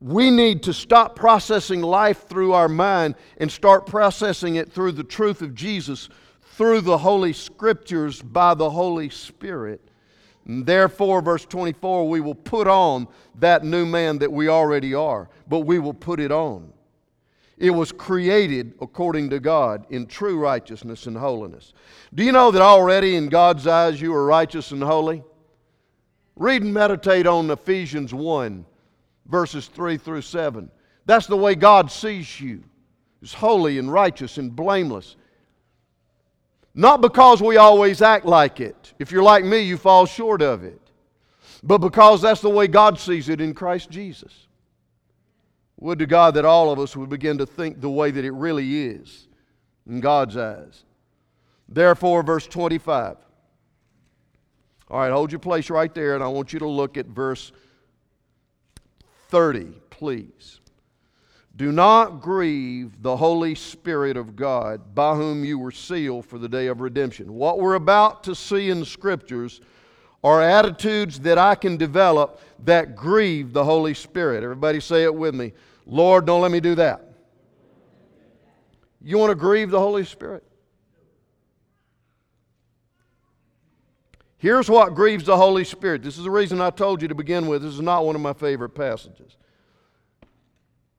we 0.00 0.30
need 0.30 0.62
to 0.64 0.72
stop 0.72 1.14
processing 1.14 1.82
life 1.82 2.26
through 2.26 2.52
our 2.52 2.68
mind 2.68 3.14
and 3.36 3.50
start 3.52 3.86
processing 3.86 4.56
it 4.56 4.72
through 4.72 4.92
the 4.92 5.04
truth 5.04 5.42
of 5.42 5.54
Jesus, 5.54 6.08
through 6.42 6.80
the 6.80 6.98
Holy 6.98 7.34
Scriptures 7.34 8.22
by 8.22 8.54
the 8.54 8.70
Holy 8.70 9.10
Spirit. 9.10 9.89
Therefore, 10.46 11.22
verse 11.22 11.44
24, 11.44 12.08
we 12.08 12.20
will 12.20 12.34
put 12.34 12.66
on 12.66 13.06
that 13.36 13.64
new 13.64 13.86
man 13.86 14.18
that 14.18 14.32
we 14.32 14.48
already 14.48 14.94
are, 14.94 15.28
but 15.48 15.60
we 15.60 15.78
will 15.78 15.94
put 15.94 16.18
it 16.18 16.32
on. 16.32 16.72
It 17.56 17.70
was 17.70 17.92
created 17.92 18.72
according 18.80 19.30
to 19.30 19.38
God 19.38 19.84
in 19.90 20.06
true 20.06 20.38
righteousness 20.38 21.06
and 21.06 21.16
holiness. 21.16 21.74
Do 22.14 22.24
you 22.24 22.32
know 22.32 22.50
that 22.50 22.62
already 22.62 23.16
in 23.16 23.28
God's 23.28 23.66
eyes 23.66 24.00
you 24.00 24.14
are 24.14 24.24
righteous 24.24 24.70
and 24.70 24.82
holy? 24.82 25.22
Read 26.36 26.62
and 26.62 26.72
meditate 26.72 27.26
on 27.26 27.50
Ephesians 27.50 28.14
1, 28.14 28.64
verses 29.26 29.66
3 29.66 29.98
through 29.98 30.22
7. 30.22 30.70
That's 31.04 31.26
the 31.26 31.36
way 31.36 31.54
God 31.54 31.92
sees 31.92 32.40
you. 32.40 32.64
It's 33.20 33.34
holy 33.34 33.76
and 33.76 33.92
righteous 33.92 34.38
and 34.38 34.56
blameless. 34.56 35.16
Not 36.74 37.00
because 37.00 37.42
we 37.42 37.56
always 37.56 38.00
act 38.00 38.24
like 38.24 38.60
it. 38.60 38.94
If 38.98 39.10
you're 39.10 39.22
like 39.22 39.44
me, 39.44 39.60
you 39.60 39.76
fall 39.76 40.06
short 40.06 40.40
of 40.40 40.62
it. 40.62 40.80
But 41.62 41.78
because 41.78 42.22
that's 42.22 42.40
the 42.40 42.50
way 42.50 42.68
God 42.68 42.98
sees 42.98 43.28
it 43.28 43.40
in 43.40 43.54
Christ 43.54 43.90
Jesus. 43.90 44.46
Would 45.78 45.98
to 45.98 46.06
God 46.06 46.34
that 46.34 46.44
all 46.44 46.70
of 46.70 46.78
us 46.78 46.96
would 46.96 47.08
begin 47.08 47.38
to 47.38 47.46
think 47.46 47.80
the 47.80 47.90
way 47.90 48.10
that 48.10 48.24
it 48.24 48.32
really 48.32 48.86
is 48.86 49.26
in 49.86 50.00
God's 50.00 50.36
eyes. 50.36 50.84
Therefore, 51.68 52.22
verse 52.22 52.46
25. 52.46 53.16
All 54.90 54.98
right, 55.00 55.12
hold 55.12 55.32
your 55.32 55.38
place 55.38 55.70
right 55.70 55.94
there, 55.94 56.14
and 56.14 56.24
I 56.24 56.28
want 56.28 56.52
you 56.52 56.58
to 56.60 56.68
look 56.68 56.96
at 56.96 57.06
verse 57.06 57.52
30, 59.28 59.66
please. 59.88 60.59
Do 61.60 61.72
not 61.72 62.22
grieve 62.22 63.02
the 63.02 63.18
Holy 63.18 63.54
Spirit 63.54 64.16
of 64.16 64.34
God, 64.34 64.94
by 64.94 65.14
whom 65.14 65.44
you 65.44 65.58
were 65.58 65.70
sealed 65.70 66.24
for 66.24 66.38
the 66.38 66.48
day 66.48 66.68
of 66.68 66.80
redemption. 66.80 67.34
What 67.34 67.60
we're 67.60 67.74
about 67.74 68.24
to 68.24 68.34
see 68.34 68.70
in 68.70 68.80
the 68.80 68.86
Scriptures 68.86 69.60
are 70.24 70.40
attitudes 70.40 71.20
that 71.20 71.36
I 71.36 71.54
can 71.54 71.76
develop 71.76 72.40
that 72.64 72.96
grieve 72.96 73.52
the 73.52 73.62
Holy 73.62 73.92
Spirit. 73.92 74.42
Everybody 74.42 74.80
say 74.80 75.02
it 75.02 75.14
with 75.14 75.34
me. 75.34 75.52
Lord, 75.84 76.24
don't 76.24 76.40
let 76.40 76.50
me 76.50 76.60
do 76.60 76.76
that. 76.76 77.12
You 79.02 79.18
want 79.18 79.28
to 79.28 79.34
grieve 79.34 79.70
the 79.70 79.80
Holy 79.80 80.06
Spirit? 80.06 80.44
Here's 84.38 84.70
what 84.70 84.94
grieves 84.94 85.24
the 85.24 85.36
Holy 85.36 85.64
Spirit. 85.64 86.02
This 86.02 86.16
is 86.16 86.24
the 86.24 86.30
reason 86.30 86.62
I 86.62 86.70
told 86.70 87.02
you 87.02 87.08
to 87.08 87.14
begin 87.14 87.48
with. 87.48 87.60
This 87.60 87.74
is 87.74 87.82
not 87.82 88.06
one 88.06 88.14
of 88.14 88.22
my 88.22 88.32
favorite 88.32 88.70
passages. 88.70 89.36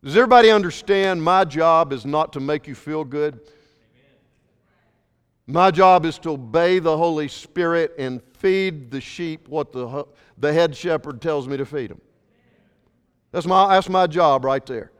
Does 0.04 0.16
everybody 0.16 0.50
understand 0.50 1.24
my 1.24 1.46
job 1.46 1.94
is 1.94 2.06
not 2.06 2.34
to 2.34 2.40
make 2.40 2.68
you 2.68 2.74
feel 2.74 3.04
good? 3.04 3.40
My 5.46 5.70
job 5.70 6.06
is 6.06 6.18
to 6.20 6.32
obey 6.32 6.80
the 6.80 6.98
Holy 6.98 7.28
Spirit 7.28 7.94
and 8.00 8.22
feed 8.38 8.90
the 8.90 9.02
sheep 9.02 9.48
what 9.48 9.72
the, 9.72 10.08
the 10.38 10.52
head 10.52 10.76
shepherd 10.76 11.22
tells 11.22 11.48
me 11.48 11.58
to 11.58 11.66
feed 11.66 11.92
them. 11.92 12.02
That's 13.32 13.46
my, 13.46 13.76
that's 13.76 13.90
my 13.90 14.08
job 14.08 14.44
right 14.44 14.66
there. 14.66 14.92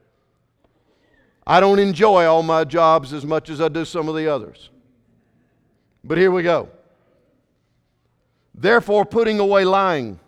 I 1.48 1.60
don't 1.60 1.80
enjoy 1.80 2.26
all 2.26 2.44
my 2.44 2.64
jobs 2.64 3.14
as 3.14 3.26
much 3.26 3.50
as 3.50 3.60
I 3.60 3.70
do 3.70 3.86
some 3.86 4.08
of 4.08 4.16
the 4.16 4.28
others. 4.28 4.70
But 6.04 6.18
here 6.18 6.32
we 6.32 6.44
go. 6.44 6.70
Therefore, 8.54 9.06
putting 9.06 9.40
away 9.40 9.66
lying 9.66 10.20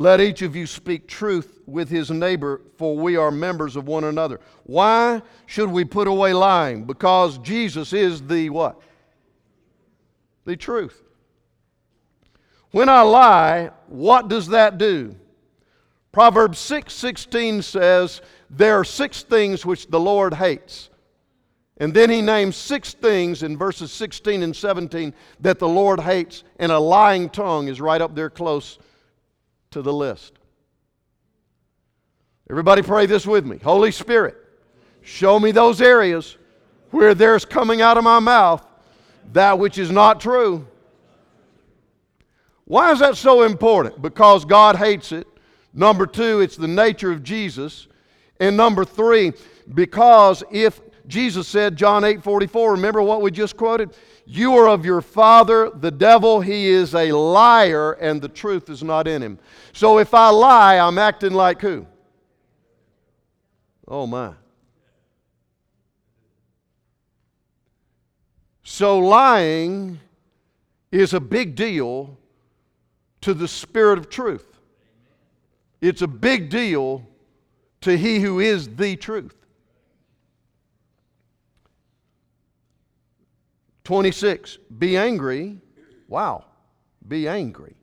Let 0.00 0.22
each 0.22 0.40
of 0.40 0.56
you 0.56 0.66
speak 0.66 1.06
truth 1.08 1.60
with 1.66 1.90
his 1.90 2.10
neighbor, 2.10 2.62
for 2.78 2.96
we 2.96 3.16
are 3.16 3.30
members 3.30 3.76
of 3.76 3.86
one 3.86 4.04
another. 4.04 4.40
Why 4.62 5.20
should 5.44 5.70
we 5.70 5.84
put 5.84 6.08
away 6.08 6.32
lying? 6.32 6.86
Because 6.86 7.36
Jesus 7.36 7.92
is 7.92 8.22
the 8.22 8.48
what? 8.48 8.80
The 10.46 10.56
truth. 10.56 11.02
When 12.70 12.88
I 12.88 13.02
lie, 13.02 13.72
what 13.88 14.28
does 14.28 14.48
that 14.48 14.78
do? 14.78 15.16
Proverbs 16.12 16.58
6 16.60 16.94
16 16.94 17.60
says, 17.60 18.22
There 18.48 18.80
are 18.80 18.84
six 18.84 19.22
things 19.22 19.66
which 19.66 19.86
the 19.88 20.00
Lord 20.00 20.32
hates. 20.32 20.88
And 21.76 21.92
then 21.92 22.08
he 22.08 22.22
names 22.22 22.56
six 22.56 22.94
things 22.94 23.42
in 23.42 23.58
verses 23.58 23.92
16 23.92 24.44
and 24.44 24.56
17 24.56 25.12
that 25.40 25.58
the 25.58 25.68
Lord 25.68 26.00
hates, 26.00 26.42
and 26.58 26.72
a 26.72 26.78
lying 26.78 27.28
tongue 27.28 27.68
is 27.68 27.82
right 27.82 28.00
up 28.00 28.14
there 28.14 28.30
close 28.30 28.78
to 29.70 29.82
the 29.82 29.92
list. 29.92 30.32
Everybody 32.50 32.82
pray 32.82 33.06
this 33.06 33.24
with 33.24 33.46
me. 33.46 33.58
Holy 33.58 33.92
Spirit, 33.92 34.36
show 35.02 35.38
me 35.38 35.52
those 35.52 35.80
areas 35.80 36.36
where 36.90 37.14
there's 37.14 37.44
coming 37.44 37.80
out 37.80 37.96
of 37.96 38.02
my 38.02 38.18
mouth 38.18 38.66
that 39.32 39.58
which 39.60 39.78
is 39.78 39.90
not 39.90 40.20
true. 40.20 40.66
Why 42.64 42.90
is 42.90 42.98
that 42.98 43.16
so 43.16 43.42
important? 43.42 44.02
Because 44.02 44.44
God 44.44 44.74
hates 44.74 45.12
it. 45.12 45.28
Number 45.72 46.06
two, 46.06 46.40
it's 46.40 46.56
the 46.56 46.68
nature 46.68 47.12
of 47.12 47.22
Jesus. 47.22 47.86
And 48.40 48.56
number 48.56 48.84
three, 48.84 49.32
because 49.72 50.42
if 50.50 50.80
Jesus 51.06 51.46
said, 51.46 51.76
John 51.76 52.02
8 52.02 52.24
44, 52.24 52.72
remember 52.72 53.02
what 53.02 53.22
we 53.22 53.30
just 53.30 53.56
quoted? 53.56 53.90
You 54.32 54.56
are 54.58 54.68
of 54.68 54.84
your 54.84 55.00
father, 55.00 55.70
the 55.70 55.90
devil. 55.90 56.40
He 56.40 56.68
is 56.68 56.94
a 56.94 57.10
liar, 57.10 57.94
and 57.94 58.22
the 58.22 58.28
truth 58.28 58.70
is 58.70 58.80
not 58.80 59.08
in 59.08 59.20
him. 59.22 59.40
So 59.72 59.98
if 59.98 60.14
I 60.14 60.28
lie, 60.28 60.78
I'm 60.78 60.98
acting 60.98 61.32
like 61.32 61.60
who? 61.60 61.84
Oh, 63.88 64.06
my. 64.06 64.34
So 68.62 69.00
lying 69.00 69.98
is 70.92 71.12
a 71.12 71.18
big 71.18 71.56
deal 71.56 72.16
to 73.22 73.34
the 73.34 73.48
spirit 73.48 73.98
of 73.98 74.08
truth. 74.08 74.60
It's 75.80 76.02
a 76.02 76.06
big 76.06 76.50
deal 76.50 77.04
to 77.80 77.98
he 77.98 78.20
who 78.20 78.38
is 78.38 78.76
the 78.76 78.94
truth. 78.94 79.39
26, 83.90 84.58
be 84.78 84.96
angry. 84.96 85.58
Wow, 86.06 86.44
be 87.08 87.26
angry. 87.26 87.74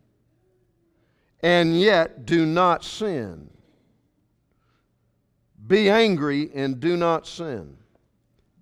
And 1.44 1.78
yet 1.78 2.26
do 2.26 2.46
not 2.46 2.86
sin. 2.86 3.50
Be 5.68 5.90
angry 5.90 6.50
and 6.56 6.80
do 6.80 6.96
not 6.96 7.28
sin. 7.28 7.76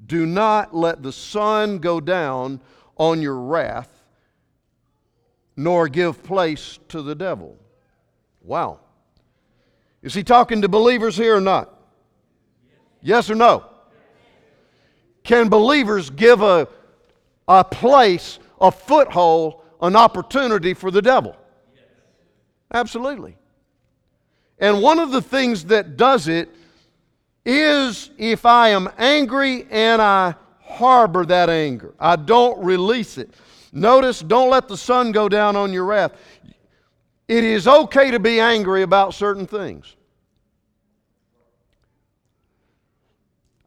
Do 0.07 0.25
not 0.25 0.75
let 0.75 1.03
the 1.03 1.11
sun 1.11 1.77
go 1.77 2.01
down 2.01 2.61
on 2.97 3.21
your 3.21 3.37
wrath, 3.37 3.91
nor 5.55 5.87
give 5.87 6.23
place 6.23 6.79
to 6.87 7.03
the 7.03 7.13
devil. 7.13 7.59
Wow. 8.41 8.79
Is 10.01 10.15
he 10.15 10.23
talking 10.23 10.63
to 10.63 10.67
believers 10.67 11.15
here 11.15 11.35
or 11.35 11.41
not? 11.41 11.71
Yes 13.03 13.29
or 13.29 13.35
no? 13.35 13.67
Can 15.23 15.47
believers 15.49 16.09
give 16.09 16.41
a, 16.41 16.67
a 17.47 17.63
place, 17.63 18.39
a 18.59 18.71
foothold, 18.71 19.61
an 19.81 19.95
opportunity 19.95 20.73
for 20.73 20.91
the 20.91 21.01
devil? 21.01 21.35
Absolutely. 22.73 23.37
And 24.59 24.81
one 24.81 24.99
of 24.99 25.11
the 25.11 25.21
things 25.21 25.65
that 25.65 25.97
does 25.97 26.27
it 26.27 26.49
is 27.45 28.09
if 28.17 28.45
I 28.45 28.69
am 28.69 28.89
angry 28.97 29.67
and 29.69 30.01
I 30.01 30.35
harbor 30.61 31.25
that 31.25 31.49
anger, 31.49 31.93
I 31.99 32.15
don't 32.15 32.63
release 32.63 33.17
it. 33.17 33.29
Notice, 33.71 34.21
don't 34.21 34.49
let 34.49 34.67
the 34.67 34.77
sun 34.77 35.11
go 35.11 35.29
down 35.29 35.55
on 35.55 35.73
your 35.73 35.85
wrath. 35.85 36.13
It 37.27 37.43
is 37.43 37.67
okay 37.67 38.11
to 38.11 38.19
be 38.19 38.39
angry 38.39 38.83
about 38.83 39.13
certain 39.13 39.45
things. 39.45 39.95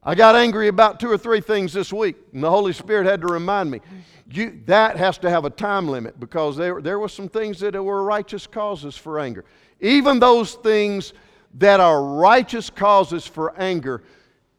I 0.08 0.14
got 0.14 0.36
angry 0.36 0.68
about 0.68 0.98
two 0.98 1.10
or 1.10 1.18
three 1.18 1.42
things 1.42 1.74
this 1.74 1.92
week, 1.92 2.16
and 2.32 2.42
the 2.42 2.48
Holy 2.48 2.72
Spirit 2.72 3.04
had 3.04 3.20
to 3.20 3.26
remind 3.26 3.70
me. 3.70 3.82
You, 4.32 4.58
that 4.64 4.96
has 4.96 5.18
to 5.18 5.28
have 5.28 5.44
a 5.44 5.50
time 5.50 5.86
limit 5.86 6.18
because 6.18 6.56
there, 6.56 6.80
there 6.80 6.98
were 6.98 7.10
some 7.10 7.28
things 7.28 7.60
that 7.60 7.74
were 7.74 8.02
righteous 8.02 8.46
causes 8.46 8.96
for 8.96 9.20
anger. 9.20 9.44
Even 9.80 10.18
those 10.18 10.54
things 10.54 11.12
that 11.58 11.78
are 11.80 12.02
righteous 12.02 12.70
causes 12.70 13.26
for 13.26 13.54
anger 13.58 14.02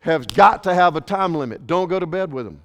have 0.01 0.32
got 0.36 0.62
to 0.65 0.75
have 0.75 0.96
a 0.96 1.01
time 1.01 1.34
limit. 1.34 1.65
Don't 1.65 1.88
go 1.88 2.00
to 2.00 2.06
bed 2.06 2.32
with 2.32 2.46
them. 2.46 2.62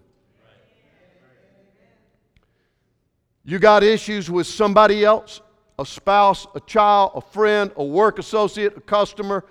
You 3.46 3.58
got 3.58 3.82
issues 3.82 4.30
with 4.30 4.46
somebody 4.46 5.06
else, 5.06 5.40
a 5.78 5.86
spouse, 5.86 6.46
a 6.54 6.60
child, 6.60 7.12
a 7.14 7.22
friend, 7.22 7.72
a 7.76 7.84
work 7.84 8.18
associate, 8.18 8.76
a 8.76 8.82
customer. 8.82 9.46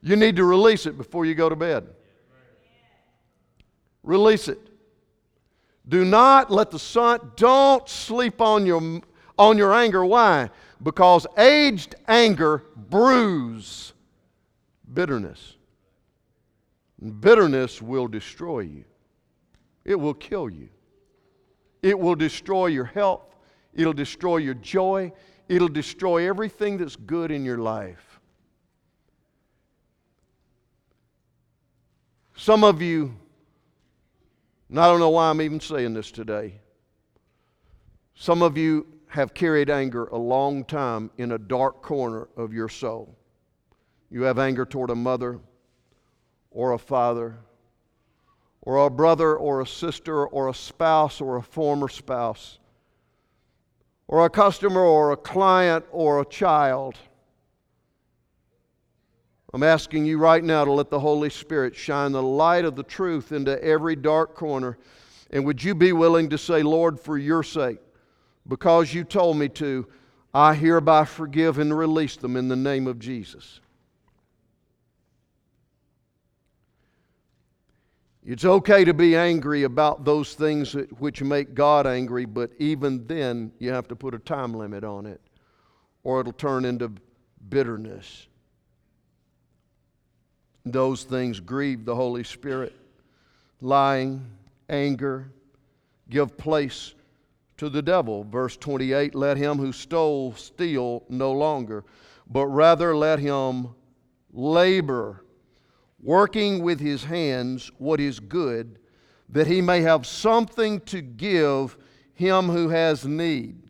You 0.00 0.16
need 0.16 0.36
to 0.36 0.44
release 0.44 0.86
it 0.86 0.96
before 0.96 1.26
you 1.26 1.34
go 1.34 1.50
to 1.50 1.56
bed. 1.56 1.86
Release 4.08 4.48
it. 4.48 4.58
Do 5.86 6.02
not 6.02 6.50
let 6.50 6.70
the 6.70 6.78
sun, 6.78 7.32
don't 7.36 7.86
sleep 7.86 8.40
on 8.40 8.64
your, 8.64 9.02
on 9.38 9.58
your 9.58 9.74
anger. 9.74 10.02
Why? 10.02 10.48
Because 10.82 11.26
aged 11.36 11.94
anger 12.08 12.64
brews 12.74 13.92
bitterness. 14.94 15.56
Bitterness 17.20 17.82
will 17.82 18.08
destroy 18.08 18.60
you, 18.60 18.84
it 19.84 19.96
will 19.96 20.14
kill 20.14 20.48
you. 20.48 20.70
It 21.82 21.96
will 21.98 22.16
destroy 22.16 22.68
your 22.68 22.86
health, 22.86 23.36
it'll 23.74 23.92
destroy 23.92 24.38
your 24.38 24.54
joy, 24.54 25.12
it'll 25.50 25.68
destroy 25.68 26.26
everything 26.26 26.78
that's 26.78 26.96
good 26.96 27.30
in 27.30 27.44
your 27.44 27.58
life. 27.58 28.20
Some 32.36 32.64
of 32.64 32.80
you, 32.80 33.14
and 34.68 34.78
I 34.78 34.86
don't 34.86 35.00
know 35.00 35.10
why 35.10 35.30
I'm 35.30 35.40
even 35.40 35.60
saying 35.60 35.94
this 35.94 36.10
today, 36.10 36.60
some 38.14 38.42
of 38.42 38.58
you 38.58 38.86
have 39.08 39.32
carried 39.32 39.70
anger 39.70 40.06
a 40.06 40.18
long 40.18 40.64
time 40.64 41.10
in 41.16 41.32
a 41.32 41.38
dark 41.38 41.82
corner 41.82 42.28
of 42.36 42.52
your 42.52 42.68
soul. 42.68 43.16
You 44.10 44.22
have 44.22 44.38
anger 44.38 44.66
toward 44.66 44.90
a 44.90 44.94
mother 44.94 45.40
or 46.50 46.72
a 46.72 46.78
father 46.78 47.38
or 48.62 48.86
a 48.86 48.90
brother 48.90 49.36
or 49.36 49.60
a 49.60 49.66
sister 49.66 50.26
or 50.26 50.48
a 50.48 50.54
spouse 50.54 51.20
or 51.20 51.36
a 51.36 51.42
former 51.42 51.88
spouse 51.88 52.58
or 54.08 54.24
a 54.24 54.30
customer 54.30 54.80
or 54.80 55.12
a 55.12 55.16
client 55.16 55.84
or 55.90 56.20
a 56.20 56.24
child. 56.24 56.96
I'm 59.54 59.62
asking 59.62 60.04
you 60.04 60.18
right 60.18 60.44
now 60.44 60.64
to 60.64 60.72
let 60.72 60.90
the 60.90 61.00
Holy 61.00 61.30
Spirit 61.30 61.74
shine 61.74 62.12
the 62.12 62.22
light 62.22 62.66
of 62.66 62.76
the 62.76 62.82
truth 62.82 63.32
into 63.32 63.62
every 63.64 63.96
dark 63.96 64.34
corner. 64.34 64.78
And 65.30 65.44
would 65.46 65.62
you 65.62 65.74
be 65.74 65.92
willing 65.92 66.28
to 66.30 66.38
say, 66.38 66.62
Lord, 66.62 67.00
for 67.00 67.16
your 67.16 67.42
sake, 67.42 67.78
because 68.46 68.92
you 68.92 69.04
told 69.04 69.38
me 69.38 69.48
to, 69.50 69.86
I 70.34 70.54
hereby 70.54 71.06
forgive 71.06 71.58
and 71.58 71.76
release 71.76 72.16
them 72.16 72.36
in 72.36 72.48
the 72.48 72.56
name 72.56 72.86
of 72.86 72.98
Jesus. 72.98 73.60
It's 78.22 78.44
okay 78.44 78.84
to 78.84 78.92
be 78.92 79.16
angry 79.16 79.62
about 79.62 80.04
those 80.04 80.34
things 80.34 80.74
which 80.98 81.22
make 81.22 81.54
God 81.54 81.86
angry, 81.86 82.26
but 82.26 82.50
even 82.58 83.06
then, 83.06 83.52
you 83.58 83.72
have 83.72 83.88
to 83.88 83.96
put 83.96 84.14
a 84.14 84.18
time 84.18 84.52
limit 84.52 84.84
on 84.84 85.06
it, 85.06 85.22
or 86.04 86.20
it'll 86.20 86.34
turn 86.34 86.66
into 86.66 86.92
bitterness. 87.48 88.27
Those 90.64 91.04
things 91.04 91.40
grieve 91.40 91.84
the 91.84 91.94
Holy 91.94 92.24
Spirit. 92.24 92.74
Lying, 93.60 94.24
anger, 94.68 95.30
give 96.10 96.36
place 96.36 96.94
to 97.56 97.68
the 97.68 97.82
devil. 97.82 98.24
Verse 98.24 98.56
28 98.56 99.14
Let 99.14 99.36
him 99.36 99.58
who 99.58 99.72
stole 99.72 100.34
steal 100.34 101.04
no 101.08 101.32
longer, 101.32 101.84
but 102.30 102.46
rather 102.46 102.96
let 102.96 103.18
him 103.18 103.68
labor 104.32 105.24
working 106.02 106.62
with 106.62 106.80
his 106.80 107.04
hands 107.04 107.70
what 107.78 108.00
is 108.00 108.20
good, 108.20 108.78
that 109.28 109.46
he 109.46 109.60
may 109.60 109.80
have 109.80 110.06
something 110.06 110.80
to 110.80 111.00
give 111.00 111.76
him 112.14 112.48
who 112.48 112.68
has 112.68 113.04
need. 113.04 113.60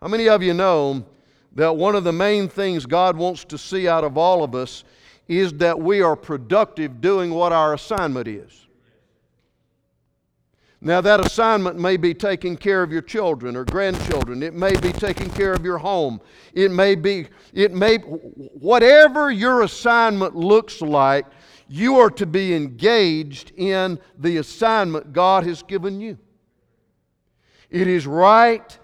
How 0.00 0.08
many 0.08 0.28
of 0.28 0.42
you 0.42 0.54
know 0.54 1.04
that 1.52 1.76
one 1.76 1.94
of 1.94 2.04
the 2.04 2.12
main 2.12 2.48
things 2.48 2.86
God 2.86 3.16
wants 3.16 3.44
to 3.46 3.58
see 3.58 3.88
out 3.88 4.04
of 4.04 4.16
all 4.16 4.44
of 4.44 4.54
us 4.54 4.84
is 5.30 5.52
that 5.52 5.78
we 5.78 6.02
are 6.02 6.16
productive 6.16 7.00
doing 7.00 7.30
what 7.30 7.52
our 7.52 7.72
assignment 7.74 8.26
is? 8.26 8.66
Now, 10.80 11.00
that 11.02 11.24
assignment 11.24 11.78
may 11.78 11.96
be 11.96 12.14
taking 12.14 12.56
care 12.56 12.82
of 12.82 12.90
your 12.90 13.02
children 13.02 13.54
or 13.54 13.64
grandchildren. 13.64 14.42
It 14.42 14.54
may 14.54 14.74
be 14.80 14.90
taking 14.90 15.30
care 15.30 15.52
of 15.52 15.64
your 15.64 15.78
home. 15.78 16.20
It 16.52 16.72
may 16.72 16.96
be, 16.96 17.28
it 17.52 17.72
may, 17.72 17.98
whatever 17.98 19.30
your 19.30 19.62
assignment 19.62 20.34
looks 20.34 20.82
like, 20.82 21.26
you 21.68 21.98
are 21.98 22.10
to 22.10 22.26
be 22.26 22.52
engaged 22.52 23.52
in 23.56 24.00
the 24.18 24.38
assignment 24.38 25.12
God 25.12 25.46
has 25.46 25.62
given 25.62 26.00
you. 26.00 26.18
It 27.70 27.86
is 27.86 28.04
right, 28.04 28.76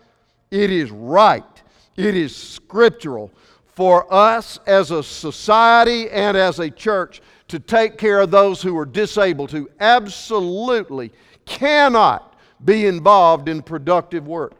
it 0.53 0.71
is 0.71 0.93
right, 0.93 1.63
it 1.97 2.15
is 2.15 2.37
scriptural 2.37 3.33
for 3.77 4.12
us 4.12 4.59
as 4.67 4.91
a 4.91 5.03
society 5.03 6.09
and 6.11 6.35
as 6.35 6.59
a 6.59 6.71
church 6.71 7.21
to 7.49 7.59
take 7.61 7.99
care 7.99 8.21
of 8.21 8.31
those 8.31 8.62
who 8.62 8.77
are 8.77 8.87
disabled, 8.87 9.51
who 9.51 9.69
absolutely 9.79 11.12
cannot 11.45 12.35
be 12.65 12.87
involved 12.87 13.51
in 13.51 13.62
productive 13.62 14.27
work. 14.27 14.55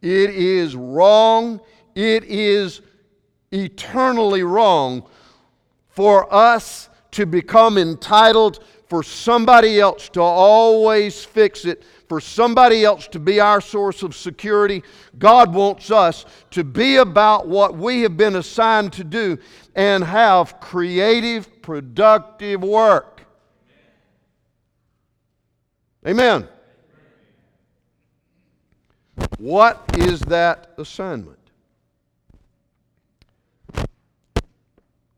It 0.00 0.30
is 0.30 0.74
wrong. 0.74 1.60
It 1.94 2.24
is 2.24 2.80
eternally 3.52 4.42
wrong 4.42 5.06
for 5.88 6.32
us 6.32 6.88
to 7.12 7.26
become 7.26 7.76
entitled 7.76 8.64
for 8.94 9.02
somebody 9.02 9.80
else 9.80 10.08
to 10.08 10.20
always 10.22 11.24
fix 11.24 11.64
it, 11.64 11.82
for 12.08 12.20
somebody 12.20 12.84
else 12.84 13.08
to 13.08 13.18
be 13.18 13.40
our 13.40 13.60
source 13.60 14.04
of 14.04 14.14
security. 14.14 14.84
God 15.18 15.52
wants 15.52 15.90
us 15.90 16.24
to 16.52 16.62
be 16.62 16.98
about 16.98 17.48
what 17.48 17.76
we 17.76 18.02
have 18.02 18.16
been 18.16 18.36
assigned 18.36 18.92
to 18.92 19.02
do 19.02 19.36
and 19.74 20.04
have 20.04 20.60
creative, 20.60 21.60
productive 21.60 22.62
work. 22.62 23.22
Amen. 26.06 26.46
What 29.38 29.82
is 29.98 30.20
that 30.20 30.72
assignment? 30.78 31.43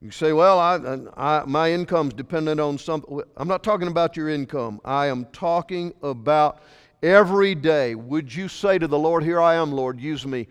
You 0.07 0.12
say, 0.12 0.33
well, 0.33 0.61
I, 0.61 0.79
I, 1.16 1.45
my 1.47 1.73
income's 1.73 2.14
dependent 2.14 2.61
on 2.61 2.79
something. 2.79 3.23
I'm 3.37 3.49
not 3.49 3.64
talking 3.64 3.88
about 3.88 4.16
your 4.16 4.29
income. 4.29 4.81
I 4.85 5.07
am 5.07 5.25
talking 5.33 5.92
about 6.01 6.61
every 7.03 7.57
day. 7.57 7.97
Would 7.97 8.33
you 8.33 8.47
say 8.47 8.79
to 8.79 8.87
the 8.87 8.97
Lord, 8.97 9.25
Here 9.25 9.40
I 9.40 9.57
am, 9.57 9.73
Lord, 9.73 10.01
use 10.01 10.25
me 10.25 10.47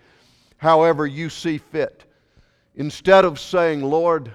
however 0.57 1.07
you 1.07 1.29
see 1.29 1.57
fit? 1.57 2.03
Instead 2.75 3.23
of 3.23 3.39
saying, 3.39 3.81
Lord, 3.81 4.29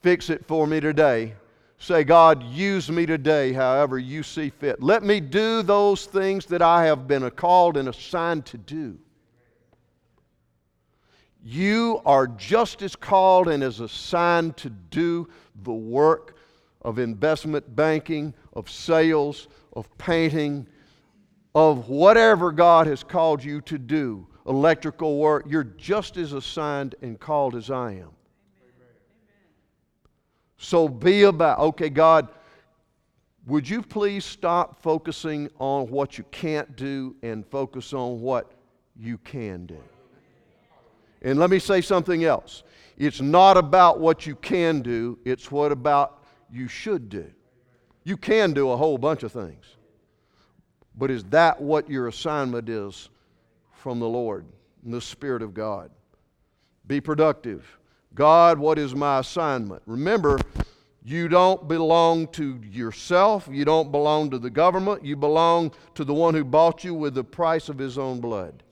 fix 0.00 0.30
it 0.30 0.46
for 0.46 0.66
me 0.66 0.80
today, 0.80 1.34
Say, 1.76 2.04
God, 2.04 2.42
use 2.44 2.90
me 2.90 3.04
today 3.04 3.52
however 3.52 3.98
you 3.98 4.22
see 4.22 4.48
fit. 4.50 4.80
Let 4.82 5.02
me 5.02 5.18
do 5.20 5.62
those 5.62 6.06
things 6.06 6.46
that 6.46 6.62
I 6.62 6.86
have 6.86 7.08
been 7.08 7.28
called 7.32 7.76
and 7.76 7.88
assigned 7.88 8.46
to 8.46 8.56
do. 8.56 8.98
You 11.44 12.00
are 12.06 12.26
just 12.26 12.82
as 12.82 12.94
called 12.94 13.48
and 13.48 13.62
as 13.62 13.80
assigned 13.80 14.56
to 14.58 14.70
do 14.70 15.28
the 15.64 15.72
work 15.72 16.36
of 16.82 16.98
investment 16.98 17.74
banking, 17.74 18.32
of 18.52 18.70
sales, 18.70 19.48
of 19.72 19.88
painting, 19.98 20.66
of 21.54 21.88
whatever 21.88 22.52
God 22.52 22.86
has 22.86 23.02
called 23.02 23.42
you 23.42 23.60
to 23.62 23.78
do, 23.78 24.26
electrical 24.46 25.18
work, 25.18 25.44
you're 25.48 25.64
just 25.64 26.16
as 26.16 26.32
assigned 26.32 26.94
and 27.02 27.18
called 27.18 27.56
as 27.56 27.70
I 27.70 27.92
am. 27.92 28.10
So 30.56 30.88
be 30.88 31.24
about, 31.24 31.58
okay, 31.58 31.90
God, 31.90 32.28
would 33.46 33.68
you 33.68 33.82
please 33.82 34.24
stop 34.24 34.80
focusing 34.80 35.50
on 35.58 35.88
what 35.88 36.16
you 36.18 36.24
can't 36.30 36.76
do 36.76 37.16
and 37.22 37.44
focus 37.44 37.92
on 37.92 38.20
what 38.20 38.52
you 38.96 39.18
can 39.18 39.66
do? 39.66 39.78
And 41.22 41.38
let 41.38 41.50
me 41.50 41.58
say 41.58 41.80
something 41.80 42.24
else. 42.24 42.62
It's 42.98 43.20
not 43.20 43.56
about 43.56 44.00
what 44.00 44.26
you 44.26 44.34
can 44.34 44.82
do, 44.82 45.18
it's 45.24 45.50
what 45.50 45.72
about 45.72 46.22
you 46.50 46.68
should 46.68 47.08
do. 47.08 47.30
You 48.04 48.16
can 48.16 48.52
do 48.52 48.70
a 48.70 48.76
whole 48.76 48.98
bunch 48.98 49.22
of 49.22 49.32
things. 49.32 49.64
But 50.96 51.10
is 51.10 51.24
that 51.24 51.60
what 51.60 51.88
your 51.88 52.08
assignment 52.08 52.68
is 52.68 53.08
from 53.72 53.98
the 53.98 54.08
Lord 54.08 54.44
the 54.84 55.00
Spirit 55.00 55.42
of 55.42 55.54
God? 55.54 55.90
Be 56.86 57.00
productive. 57.00 57.78
God, 58.14 58.58
what 58.58 58.78
is 58.78 58.94
my 58.94 59.20
assignment? 59.20 59.82
Remember, 59.86 60.38
you 61.04 61.28
don't 61.28 61.66
belong 61.66 62.28
to 62.28 62.60
yourself. 62.70 63.48
You 63.50 63.64
don't 63.64 63.90
belong 63.90 64.30
to 64.30 64.38
the 64.38 64.50
government. 64.50 65.04
You 65.04 65.16
belong 65.16 65.72
to 65.94 66.04
the 66.04 66.12
one 66.12 66.34
who 66.34 66.44
bought 66.44 66.84
you 66.84 66.94
with 66.94 67.14
the 67.14 67.24
price 67.24 67.68
of 67.68 67.78
his 67.78 67.96
own 67.96 68.20
blood. 68.20 68.62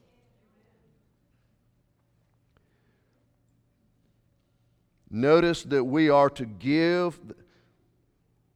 Notice 5.10 5.64
that 5.64 5.82
we 5.82 6.08
are 6.08 6.30
to 6.30 6.46
give 6.46 7.18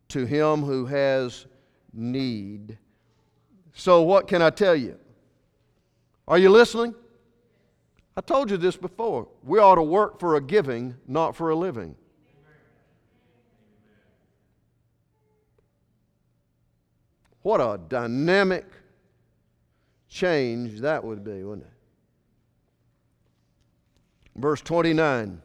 to 0.09 0.25
him 0.25 0.63
who 0.63 0.87
has 0.87 1.47
need. 1.93 2.79
So, 3.73 4.03
what 4.03 4.29
can 4.29 4.41
I 4.41 4.51
tell 4.51 4.77
you? 4.77 4.97
Are 6.29 6.39
you 6.39 6.49
listening? 6.49 6.95
I 8.17 8.21
told 8.21 8.51
you 8.51 8.57
this 8.57 8.77
before. 8.77 9.27
We 9.43 9.59
ought 9.59 9.75
to 9.75 9.83
work 9.83 10.21
for 10.21 10.37
a 10.37 10.41
giving, 10.41 10.95
not 11.09 11.35
for 11.35 11.51
a 11.51 11.57
living. 11.57 11.97
What 17.43 17.61
a 17.61 17.79
dynamic 17.89 18.65
change 20.09 20.81
that 20.81 21.05
would 21.05 21.25
be, 21.25 21.43
wouldn't 21.43 21.67
it? 21.67 21.73
Verse 24.37 24.61
29 24.63 25.43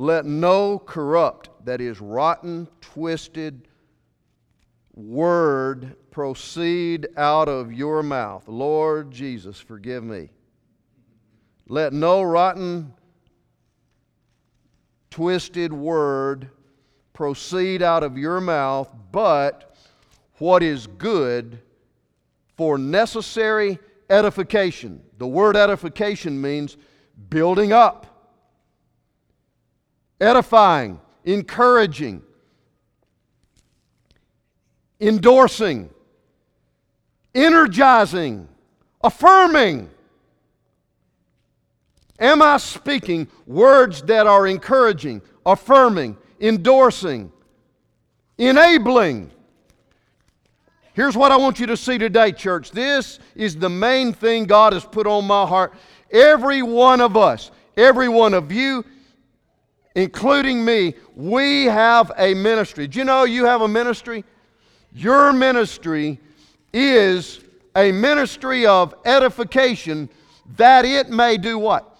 Let 0.00 0.26
no 0.26 0.78
corrupt, 0.78 1.50
that 1.64 1.80
is, 1.80 2.00
rotten, 2.00 2.68
twisted 2.80 3.66
word 4.94 5.96
proceed 6.12 7.08
out 7.16 7.48
of 7.48 7.72
your 7.72 8.04
mouth. 8.04 8.46
Lord 8.46 9.10
Jesus, 9.10 9.58
forgive 9.58 10.04
me. 10.04 10.30
Let 11.66 11.92
no 11.92 12.22
rotten, 12.22 12.94
twisted 15.10 15.72
word 15.72 16.48
proceed 17.12 17.82
out 17.82 18.04
of 18.04 18.16
your 18.16 18.40
mouth, 18.40 18.94
but 19.10 19.74
what 20.38 20.62
is 20.62 20.86
good 20.86 21.58
for 22.56 22.78
necessary 22.78 23.80
edification. 24.08 25.02
The 25.18 25.26
word 25.26 25.56
edification 25.56 26.40
means 26.40 26.76
building 27.30 27.72
up, 27.72 28.07
edifying, 30.20 31.00
encouraging, 31.24 32.22
endorsing, 35.00 35.90
energizing, 37.34 38.48
affirming. 39.02 39.90
Am 42.18 42.42
I 42.42 42.56
speaking 42.56 43.28
words 43.46 44.02
that 44.02 44.26
are 44.26 44.46
encouraging, 44.46 45.22
affirming, 45.46 46.16
endorsing, 46.40 47.30
enabling? 48.38 49.30
Here's 50.94 51.16
what 51.16 51.30
I 51.30 51.36
want 51.36 51.60
you 51.60 51.66
to 51.66 51.76
see 51.76 51.96
today, 51.96 52.32
church. 52.32 52.72
This 52.72 53.20
is 53.36 53.54
the 53.54 53.68
main 53.68 54.12
thing 54.12 54.46
God 54.46 54.72
has 54.72 54.84
put 54.84 55.06
on 55.06 55.26
my 55.26 55.46
heart. 55.46 55.74
Every 56.10 56.60
one 56.62 57.00
of 57.00 57.16
us, 57.16 57.52
every 57.76 58.08
one 58.08 58.34
of 58.34 58.50
you, 58.50 58.84
including 59.98 60.64
me, 60.64 60.94
we 61.14 61.64
have 61.64 62.12
a 62.16 62.34
ministry. 62.34 62.86
Do 62.86 62.98
you 62.98 63.04
know 63.04 63.24
you 63.24 63.44
have 63.44 63.62
a 63.62 63.68
ministry? 63.68 64.24
Your 64.92 65.32
ministry 65.32 66.20
is 66.72 67.40
a 67.74 67.90
ministry 67.92 68.64
of 68.64 68.94
edification 69.04 70.08
that 70.56 70.84
it 70.84 71.10
may 71.10 71.36
do 71.36 71.58
what? 71.58 71.96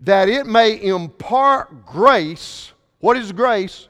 That 0.00 0.28
it 0.28 0.46
may 0.46 0.82
impart 0.82 1.86
grace. 1.86 2.72
What 2.98 3.16
is 3.16 3.32
grace? 3.32 3.88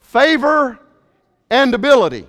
Favor 0.00 0.78
and 1.50 1.74
ability 1.74 2.26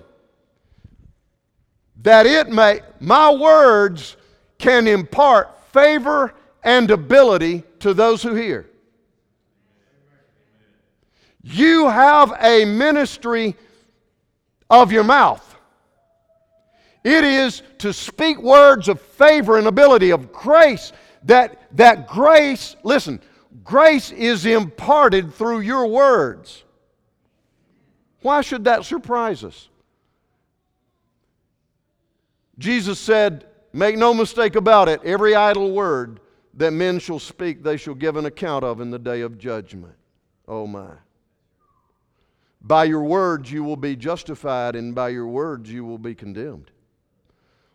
that 2.02 2.26
it 2.26 2.48
may, 2.48 2.80
my 3.00 3.32
words 3.32 4.16
can 4.58 4.88
impart 4.88 5.56
favor 5.72 6.34
and 6.64 6.90
ability 6.90 7.62
to 7.78 7.94
those 7.94 8.22
who 8.22 8.34
hear. 8.34 8.68
You 11.42 11.88
have 11.88 12.32
a 12.40 12.64
ministry 12.64 13.56
of 14.70 14.92
your 14.92 15.04
mouth. 15.04 15.48
It 17.04 17.24
is 17.24 17.62
to 17.78 17.92
speak 17.92 18.40
words 18.40 18.88
of 18.88 19.00
favor 19.00 19.58
and 19.58 19.66
ability, 19.66 20.10
of 20.10 20.32
grace. 20.32 20.92
That, 21.24 21.76
that 21.76 22.06
grace, 22.06 22.76
listen, 22.84 23.20
grace 23.64 24.12
is 24.12 24.46
imparted 24.46 25.34
through 25.34 25.60
your 25.60 25.86
words. 25.88 26.62
Why 28.22 28.40
should 28.40 28.64
that 28.64 28.84
surprise 28.84 29.42
us? 29.42 29.68
Jesus 32.58 33.00
said, 33.00 33.46
Make 33.72 33.96
no 33.96 34.12
mistake 34.12 34.54
about 34.54 34.88
it, 34.88 35.00
every 35.02 35.34
idle 35.34 35.72
word 35.72 36.20
that 36.54 36.72
men 36.72 36.98
shall 36.98 37.18
speak, 37.18 37.62
they 37.62 37.76
shall 37.76 37.94
give 37.94 38.16
an 38.16 38.26
account 38.26 38.64
of 38.64 38.80
in 38.80 38.90
the 38.90 38.98
day 38.98 39.22
of 39.22 39.38
judgment. 39.38 39.94
Oh 40.46 40.66
my. 40.66 40.90
By 42.62 42.84
your 42.84 43.02
words 43.02 43.50
you 43.50 43.64
will 43.64 43.76
be 43.76 43.96
justified, 43.96 44.76
and 44.76 44.94
by 44.94 45.08
your 45.08 45.26
words 45.26 45.70
you 45.70 45.84
will 45.84 45.98
be 45.98 46.14
condemned. 46.14 46.70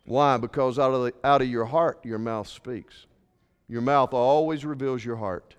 Why? 0.06 0.38
Because 0.38 0.78
out 0.78 0.94
of, 0.94 1.04
the, 1.04 1.14
out 1.22 1.42
of 1.42 1.48
your 1.48 1.66
heart 1.66 2.00
your 2.04 2.18
mouth 2.18 2.48
speaks. 2.48 3.06
Your 3.68 3.82
mouth 3.82 4.14
always 4.14 4.64
reveals 4.64 5.04
your 5.04 5.16
heart. 5.16 5.54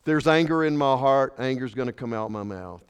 If 0.00 0.04
there's 0.04 0.26
anger 0.26 0.64
in 0.64 0.76
my 0.76 0.96
heart, 0.96 1.34
anger's 1.38 1.74
going 1.74 1.86
to 1.86 1.94
come 1.94 2.12
out 2.12 2.30
my 2.30 2.42
mouth. 2.42 2.82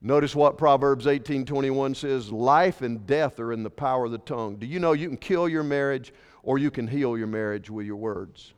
Notice 0.00 0.36
what 0.36 0.56
Proverbs 0.56 1.06
18:21 1.06 1.96
says, 1.96 2.30
life 2.30 2.82
and 2.82 3.04
death 3.08 3.40
are 3.40 3.52
in 3.52 3.64
the 3.64 3.70
power 3.70 4.04
of 4.04 4.12
the 4.12 4.18
tongue. 4.18 4.54
Do 4.54 4.66
you 4.66 4.78
know 4.78 4.92
you 4.92 5.08
can 5.08 5.16
kill 5.16 5.48
your 5.48 5.64
marriage 5.64 6.12
or 6.44 6.58
you 6.58 6.70
can 6.70 6.86
heal 6.86 7.18
your 7.18 7.26
marriage 7.26 7.68
with 7.70 7.86
your 7.86 7.96
words? 7.96 8.52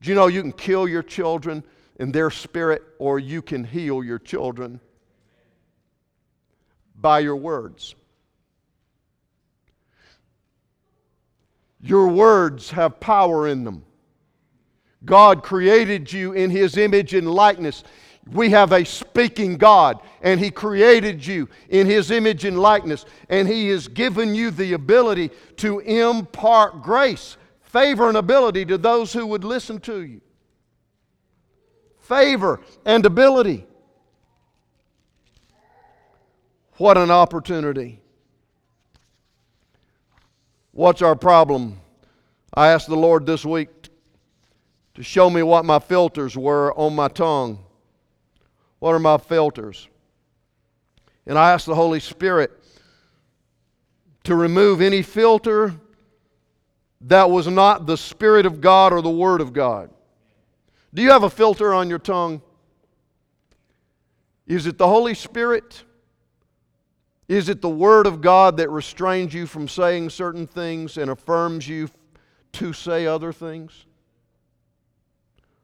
Do 0.00 0.08
you 0.08 0.14
know 0.14 0.28
you 0.28 0.40
can 0.42 0.52
kill 0.52 0.88
your 0.88 1.02
children 1.02 1.62
in 1.98 2.12
their 2.12 2.30
spirit 2.30 2.82
or 2.98 3.18
you 3.18 3.42
can 3.42 3.64
heal 3.64 4.02
your 4.02 4.18
children 4.18 4.80
by 6.98 7.20
your 7.20 7.36
words? 7.36 7.94
Your 11.82 12.08
words 12.08 12.70
have 12.70 13.00
power 13.00 13.48
in 13.48 13.64
them. 13.64 13.84
God 15.04 15.42
created 15.42 16.12
you 16.12 16.32
in 16.32 16.50
His 16.50 16.76
image 16.76 17.14
and 17.14 17.30
likeness. 17.30 17.84
We 18.30 18.50
have 18.50 18.72
a 18.72 18.84
speaking 18.84 19.56
God, 19.56 19.98
and 20.20 20.38
He 20.38 20.50
created 20.50 21.26
you 21.26 21.48
in 21.70 21.86
His 21.86 22.10
image 22.10 22.44
and 22.44 22.58
likeness, 22.58 23.06
and 23.30 23.48
He 23.48 23.68
has 23.68 23.88
given 23.88 24.34
you 24.34 24.50
the 24.50 24.74
ability 24.74 25.30
to 25.56 25.80
impart 25.80 26.82
grace, 26.82 27.38
favor, 27.70 28.08
and 28.08 28.16
ability 28.16 28.64
to 28.64 28.76
those 28.76 29.12
who 29.12 29.24
would 29.26 29.44
listen 29.44 29.78
to 29.78 30.02
you. 30.02 30.20
Favor 32.00 32.60
and 32.84 33.06
ability. 33.06 33.64
What 36.78 36.98
an 36.98 37.10
opportunity. 37.10 38.00
What's 40.72 41.02
our 41.02 41.14
problem? 41.14 41.80
I 42.52 42.68
asked 42.68 42.88
the 42.88 42.96
Lord 42.96 43.26
this 43.26 43.44
week 43.44 43.68
to 44.94 45.02
show 45.04 45.30
me 45.30 45.42
what 45.42 45.64
my 45.64 45.78
filters 45.78 46.36
were 46.36 46.76
on 46.76 46.96
my 46.96 47.06
tongue. 47.06 47.60
What 48.80 48.94
are 48.94 48.98
my 48.98 49.18
filters? 49.18 49.86
And 51.26 51.38
I 51.38 51.52
asked 51.52 51.66
the 51.66 51.74
Holy 51.74 52.00
Spirit 52.00 52.50
to 54.24 54.34
remove 54.34 54.80
any 54.80 55.02
filter 55.02 55.74
that 57.02 57.30
was 57.30 57.46
not 57.46 57.86
the 57.86 57.96
Spirit 57.96 58.46
of 58.46 58.60
God 58.60 58.92
or 58.92 59.00
the 59.02 59.10
Word 59.10 59.40
of 59.40 59.52
God. 59.52 59.90
Do 60.92 61.02
you 61.02 61.10
have 61.10 61.22
a 61.22 61.30
filter 61.30 61.72
on 61.72 61.88
your 61.88 61.98
tongue? 61.98 62.42
Is 64.46 64.66
it 64.66 64.78
the 64.78 64.88
Holy 64.88 65.14
Spirit? 65.14 65.84
Is 67.28 67.48
it 67.48 67.62
the 67.62 67.68
Word 67.68 68.06
of 68.06 68.20
God 68.20 68.56
that 68.56 68.70
restrains 68.70 69.32
you 69.32 69.46
from 69.46 69.68
saying 69.68 70.10
certain 70.10 70.46
things 70.46 70.98
and 70.98 71.10
affirms 71.10 71.68
you 71.68 71.88
to 72.54 72.72
say 72.72 73.06
other 73.06 73.32
things? 73.32 73.86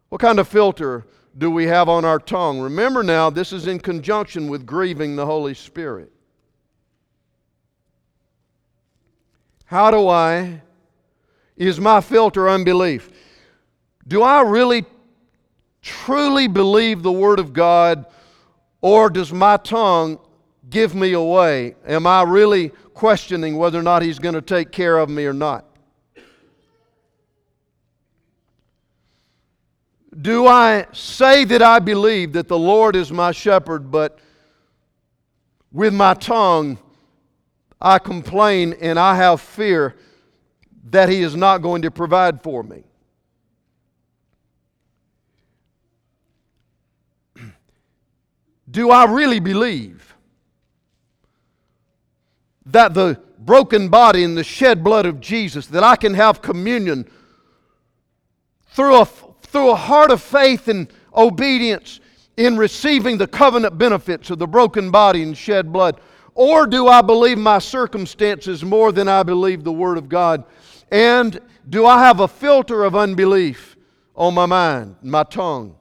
What 0.09 0.21
kind 0.21 0.39
of 0.39 0.47
filter 0.47 1.05
do 1.37 1.51
we 1.51 1.67
have 1.67 1.89
on 1.89 2.05
our 2.05 2.21
tongue? 2.21 2.61
Remember 2.61 3.03
now, 3.03 3.29
this 3.29 3.53
is 3.53 3.67
in 3.67 3.81
conjunction 3.81 4.49
with 4.49 4.65
grieving 4.65 5.17
the 5.17 5.27
Holy 5.27 5.55
Spirit. 5.55 6.13
How 9.65 9.91
do 9.91 10.09
I, 10.09 10.63
is 11.57 11.81
my 11.81 12.01
filter 12.01 12.49
unbelief? 12.49 13.11
Do 14.07 14.23
I 14.23 14.43
really 14.43 14.85
truly 15.83 16.49
believe 16.49 17.03
the 17.03 17.13
Word 17.13 17.39
of 17.39 17.53
God, 17.53 18.07
or 18.81 19.09
does 19.09 19.33
my 19.33 19.57
tongue 19.57 20.19
give 20.69 20.95
me 20.95 21.13
away? 21.13 21.75
Am 21.87 22.07
I 22.07 22.23
really 22.23 22.71
questioning 22.95 23.57
whether 23.57 23.79
or 23.79 23.83
not 23.83 24.03
He's 24.03 24.19
going 24.19 24.35
to 24.35 24.43
take 24.43 24.71
care 24.71 24.99
of 24.99 25.09
me 25.09 25.25
or 25.25 25.33
not? 25.33 25.65
Do 30.21 30.47
I 30.47 30.87
say 30.93 31.45
that 31.45 31.63
I 31.63 31.79
believe 31.79 32.33
that 32.33 32.49
the 32.49 32.59
Lord 32.59 32.97
is 32.97 33.13
my 33.13 33.33
shepherd, 33.33 33.91
but 33.91 34.19
with 35.73 35.93
my 35.93 36.15
tongue 36.15 36.79
I 37.81 37.99
complain 37.99 38.75
and 38.81 38.99
I 38.99 39.17
have 39.17 39.41
fear 39.41 39.95
that 40.91 41.09
He 41.09 41.23
is 41.23 41.35
not 41.37 41.59
going 41.59 41.83
to 41.83 41.91
provide 41.91 42.43
for 42.43 42.63
me? 42.63 42.85
Do 48.71 48.91
I 48.91 49.05
really 49.05 49.41
believe 49.41 50.15
that 52.67 52.95
the 52.95 53.21
broken 53.39 53.89
body 53.89 54.25
and 54.25 54.37
the 54.37 54.45
shed 54.45 54.83
blood 54.83 55.07
of 55.07 55.21
Jesus, 55.21 55.67
that 55.69 55.85
I 55.85 55.97
can 55.97 56.15
have 56.15 56.43
communion 56.43 57.09
through 58.69 59.01
a 59.01 59.05
through 59.05 59.71
a 59.71 59.77
heart 59.77 60.11
of 60.11 60.21
faith 60.21 60.69
and 60.69 60.89
obedience 61.15 62.01
in 62.37 62.57
receiving 62.57 63.17
the 63.17 63.27
covenant 63.27 63.79
benefits 63.79 64.29
of 64.29 64.39
the 64.39 64.47
broken 64.47 64.91
body 64.91 65.23
and 65.23 65.37
shed 65.37 65.73
blood? 65.73 66.01
Or 66.35 66.67
do 66.67 66.89
I 66.89 67.01
believe 67.01 67.39
my 67.39 67.59
circumstances 67.59 68.63
more 68.63 68.93
than 68.93 69.09
I 69.09 69.23
believe 69.23 69.65
the 69.65 69.73
Word 69.73 69.97
of 69.97 70.09
God? 70.09 70.45
And 70.91 71.41
do 71.69 71.87
I 71.87 71.99
have 72.05 72.21
a 72.21 72.29
filter 72.29 72.85
of 72.85 72.95
unbelief 72.95 73.77
on 74.15 74.35
my 74.35 74.47
mind, 74.47 74.97
my 75.03 75.25
tongue? 75.25 75.77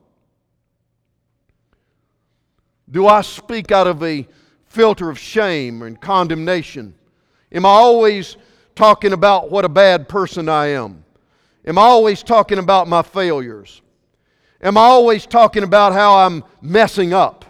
Do 2.90 3.06
I 3.06 3.22
speak 3.22 3.72
out 3.72 3.86
of 3.86 4.02
a 4.02 4.26
filter 4.66 5.10
of 5.10 5.18
shame 5.18 5.82
and 5.82 6.00
condemnation? 6.00 6.94
Am 7.52 7.64
I 7.64 7.70
always 7.70 8.36
talking 8.74 9.12
about 9.12 9.50
what 9.50 9.64
a 9.64 9.68
bad 9.68 10.08
person 10.08 10.48
I 10.48 10.68
am? 10.68 11.04
Am 11.64 11.78
I 11.78 11.82
always 11.82 12.22
talking 12.22 12.58
about 12.58 12.86
my 12.86 13.02
failures? 13.02 13.82
Am 14.60 14.76
I 14.78 14.82
always 14.82 15.26
talking 15.26 15.62
about 15.62 15.92
how 15.92 16.16
I'm 16.16 16.44
messing 16.60 17.12
up? 17.12 17.44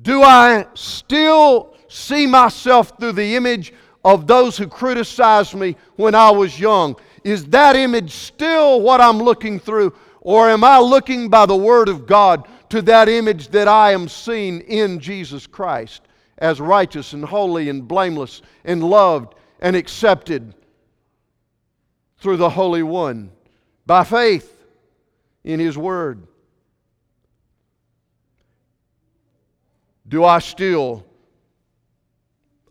Do 0.00 0.22
I 0.22 0.66
still 0.74 1.74
see 1.88 2.26
myself 2.26 2.92
through 2.98 3.12
the 3.12 3.36
image 3.36 3.72
of 4.04 4.26
those 4.26 4.56
who 4.56 4.66
criticized 4.66 5.54
me 5.54 5.76
when 5.96 6.14
I 6.14 6.30
was 6.30 6.58
young? 6.60 6.96
Is 7.24 7.46
that 7.46 7.74
image 7.74 8.12
still 8.12 8.80
what 8.80 9.00
I'm 9.00 9.18
looking 9.18 9.58
through? 9.58 9.94
Or 10.20 10.48
am 10.48 10.64
I 10.64 10.78
looking 10.78 11.28
by 11.28 11.46
the 11.46 11.56
Word 11.56 11.88
of 11.88 12.06
God 12.06 12.46
to 12.70 12.82
that 12.82 13.08
image 13.08 13.48
that 13.48 13.68
I 13.68 13.92
am 13.92 14.08
seeing 14.08 14.60
in 14.62 14.98
Jesus 14.98 15.46
Christ 15.46 16.02
as 16.38 16.60
righteous 16.60 17.12
and 17.12 17.24
holy 17.24 17.68
and 17.68 17.86
blameless 17.86 18.42
and 18.64 18.82
loved 18.82 19.34
and 19.60 19.76
accepted 19.76 20.54
through 22.18 22.36
the 22.38 22.50
Holy 22.50 22.82
One 22.82 23.30
by 23.86 24.04
faith 24.04 24.64
in 25.44 25.60
His 25.60 25.76
Word. 25.76 26.26
Do 30.08 30.24
I 30.24 30.38
still 30.38 31.04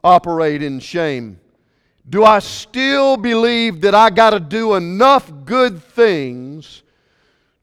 operate 0.04 0.62
in 0.62 0.80
shame? 0.80 1.40
Do 2.10 2.26
I 2.26 2.40
still 2.40 3.16
believe 3.16 3.82
that 3.82 3.96
I 3.96 4.10
got 4.10 4.32
to 4.32 4.40
do 4.40 4.76
enough 4.76 5.32
good 5.46 5.82
things 5.82 6.84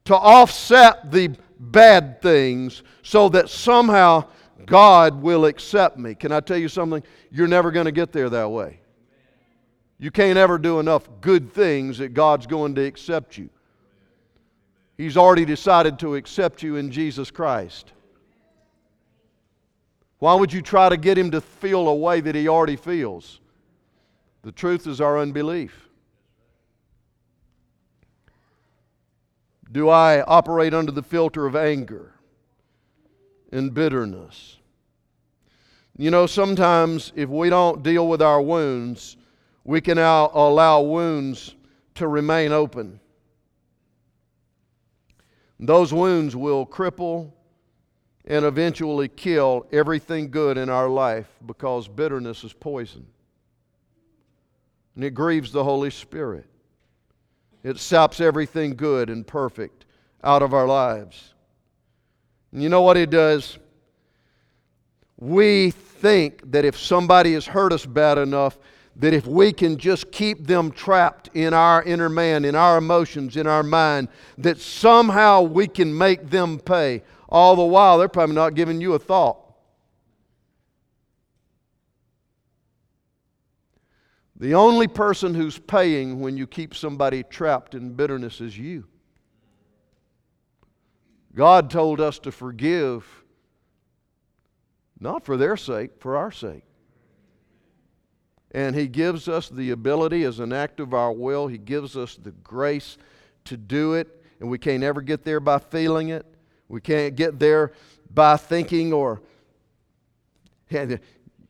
to 0.07 0.17
offset 0.17 1.11
the 1.13 1.37
bad 1.59 2.23
things 2.23 2.83
so 3.03 3.29
that 3.29 3.51
somehow 3.51 4.25
God 4.65 5.21
will 5.21 5.45
accept 5.45 5.99
me? 5.99 6.15
Can 6.15 6.33
I 6.33 6.41
tell 6.41 6.57
you 6.57 6.69
something? 6.69 7.03
You're 7.31 7.49
never 7.49 7.71
going 7.71 7.85
to 7.85 7.93
get 7.93 8.13
there 8.13 8.31
that 8.31 8.51
way. 8.51 8.81
You 9.99 10.11
can't 10.11 10.39
ever 10.39 10.57
do 10.57 10.81
enough 10.81 11.09
good 11.21 11.53
things 11.53 11.99
that 11.99 12.15
God's 12.15 12.47
going 12.47 12.75
to 12.77 12.83
accept 12.83 13.37
you. 13.37 13.51
He's 14.97 15.19
already 15.19 15.45
decided 15.45 15.99
to 15.99 16.15
accept 16.15 16.63
you 16.63 16.77
in 16.77 16.91
Jesus 16.91 17.31
Christ. 17.31 17.93
Why 20.21 20.35
would 20.35 20.53
you 20.53 20.61
try 20.61 20.91
to 20.91 20.99
get 20.99 21.17
him 21.19 21.31
to 21.31 21.41
feel 21.41 21.89
a 21.89 21.95
way 21.95 22.21
that 22.21 22.35
he 22.35 22.47
already 22.47 22.77
feels? 22.77 23.41
The 24.43 24.53
truth 24.53 24.87
is 24.87 25.01
our 25.01 25.19
unbelief. 25.19 25.89
Do 29.73 29.89
I 29.89 30.23
operate 30.23 30.75
under 30.75 30.93
the 30.93 31.03
filter 31.03 31.47
of 31.47 31.57
anger 31.57 32.13
and 33.51 33.73
bitterness? 33.73 34.59
You 35.97 36.11
know, 36.11 36.27
sometimes 36.27 37.13
if 37.17 37.31
we 37.31 37.49
don't 37.49 37.83
deal 37.83 38.07
with 38.07 38.21
our 38.21 38.43
wounds, 38.43 39.17
we 39.65 39.81
can 39.81 39.97
allow 39.97 40.83
wounds 40.83 41.55
to 41.95 42.09
remain 42.09 42.53
open. 42.53 43.01
Those 45.59 45.95
wounds 45.95 46.37
will 46.37 46.67
cripple 46.67 47.33
and 48.27 48.45
eventually 48.45 49.09
kill 49.09 49.67
everything 49.73 50.31
good 50.31 50.59
in 50.59 50.69
our 50.69 50.89
life 50.89 51.29
because 51.47 51.89
bitterness 51.89 52.45
is 52.45 52.53
poison. 52.53 53.07
And 54.95 55.05
it 55.05 55.11
grieves 55.11 55.53
the 55.53 55.65
Holy 55.65 55.91
Spirit. 55.91 56.47
It 57.63 57.79
saps 57.79 58.21
everything 58.21 58.75
good 58.75 59.11
and 59.11 59.27
perfect 59.27 59.85
out 60.23 60.43
of 60.43 60.55
our 60.55 60.67
lives. 60.67 61.35
And 62.53 62.63
you 62.63 62.69
know 62.69 62.83
what 62.83 62.97
it 62.97 63.11
does? 63.11 63.59
We 65.19 65.71
think 65.71 66.51
that 66.51 66.65
if 66.65 66.79
somebody 66.79 67.35
has 67.35 67.47
hurt 67.47 67.73
us 67.73 67.85
bad 67.85 68.19
enough, 68.19 68.59
that 68.97 69.15
if 69.15 69.27
we 69.27 69.53
can 69.53 69.77
just 69.77 70.11
keep 70.11 70.47
them 70.47 70.71
trapped 70.71 71.31
in 71.35 71.55
our 71.55 71.83
inner 71.83 72.09
man, 72.09 72.45
in 72.45 72.55
our 72.55 72.79
emotions, 72.79 73.37
in 73.37 73.47
our 73.47 73.63
mind, 73.63 74.09
that 74.39 74.59
somehow 74.59 75.43
we 75.43 75.67
can 75.67 75.97
make 75.97 76.29
them 76.29 76.59
pay. 76.59 77.03
All 77.31 77.55
the 77.55 77.65
while, 77.65 77.99
they're 77.99 78.09
probably 78.09 78.35
not 78.35 78.55
giving 78.55 78.81
you 78.81 78.95
a 78.95 78.99
thought. 78.99 79.39
The 84.37 84.55
only 84.55 84.89
person 84.89 85.35
who's 85.35 85.59
paying 85.59 86.21
when 86.21 86.37
you 86.37 86.47
keep 86.47 86.75
somebody 86.75 87.23
trapped 87.23 87.75
in 87.75 87.93
bitterness 87.93 88.41
is 88.41 88.59
you. 88.59 88.87
God 91.35 91.71
told 91.71 92.01
us 92.01 92.19
to 92.21 92.33
forgive, 92.33 93.07
not 94.99 95.25
for 95.25 95.37
their 95.37 95.57
sake, 95.57 95.91
for 96.01 96.17
our 96.17 96.33
sake. 96.33 96.65
And 98.53 98.75
He 98.75 98.89
gives 98.89 99.29
us 99.29 99.49
the 99.49 99.71
ability 99.71 100.25
as 100.25 100.41
an 100.41 100.53
act 100.53 100.81
of 100.81 100.95
our 100.95 101.13
will, 101.13 101.47
He 101.47 101.59
gives 101.59 101.97
us 101.97 102.17
the 102.17 102.33
grace 102.33 102.97
to 103.45 103.57
do 103.57 103.93
it. 103.93 104.25
And 104.41 104.49
we 104.49 104.59
can't 104.59 104.83
ever 104.83 105.03
get 105.03 105.23
there 105.23 105.39
by 105.39 105.59
feeling 105.59 106.09
it. 106.09 106.25
We 106.71 106.81
can't 106.81 107.17
get 107.17 107.41
there 107.41 107.73
by 108.15 108.37
thinking 108.37 108.93
or. 108.93 109.21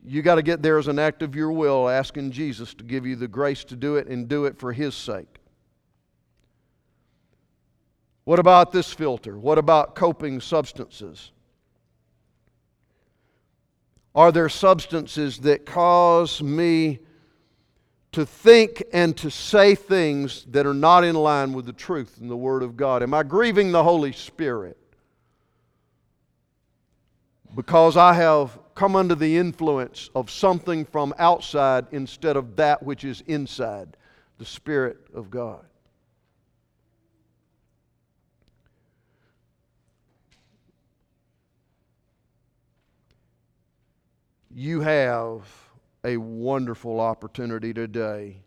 You 0.02 0.22
got 0.22 0.36
to 0.36 0.42
get 0.42 0.62
there 0.62 0.78
as 0.78 0.88
an 0.88 0.98
act 0.98 1.20
of 1.20 1.36
your 1.36 1.52
will, 1.52 1.90
asking 1.90 2.30
Jesus 2.30 2.72
to 2.72 2.84
give 2.84 3.04
you 3.04 3.16
the 3.16 3.28
grace 3.28 3.64
to 3.64 3.76
do 3.76 3.96
it 3.96 4.06
and 4.06 4.26
do 4.26 4.46
it 4.46 4.58
for 4.58 4.72
His 4.72 4.94
sake. 4.94 5.36
What 8.24 8.38
about 8.38 8.72
this 8.72 8.94
filter? 8.94 9.38
What 9.38 9.58
about 9.58 9.94
coping 9.94 10.40
substances? 10.40 11.32
Are 14.14 14.32
there 14.32 14.48
substances 14.48 15.40
that 15.40 15.66
cause 15.66 16.42
me 16.42 17.00
to 18.12 18.24
think 18.24 18.82
and 18.90 19.14
to 19.18 19.30
say 19.30 19.74
things 19.74 20.46
that 20.46 20.66
are 20.66 20.72
not 20.72 21.04
in 21.04 21.14
line 21.14 21.52
with 21.52 21.66
the 21.66 21.74
truth 21.74 22.16
and 22.18 22.30
the 22.30 22.36
Word 22.36 22.62
of 22.62 22.74
God? 22.78 23.02
Am 23.02 23.12
I 23.12 23.22
grieving 23.22 23.70
the 23.70 23.84
Holy 23.84 24.12
Spirit? 24.12 24.78
because 27.54 27.96
I 27.96 28.14
have 28.14 28.58
come 28.74 28.94
under 28.94 29.14
the 29.14 29.36
influence 29.36 30.10
of 30.14 30.30
something 30.30 30.84
from 30.84 31.14
outside 31.18 31.86
instead 31.92 32.36
of 32.36 32.56
that 32.56 32.82
which 32.82 33.04
is 33.04 33.22
inside 33.26 33.96
the 34.38 34.44
Spirit 34.44 34.98
of 35.14 35.30
God. 35.30 35.64
You 44.52 44.80
have 44.80 45.42
a 46.04 46.16
wonderful 46.16 47.00
opportunity 47.00 47.72
today 47.72 48.42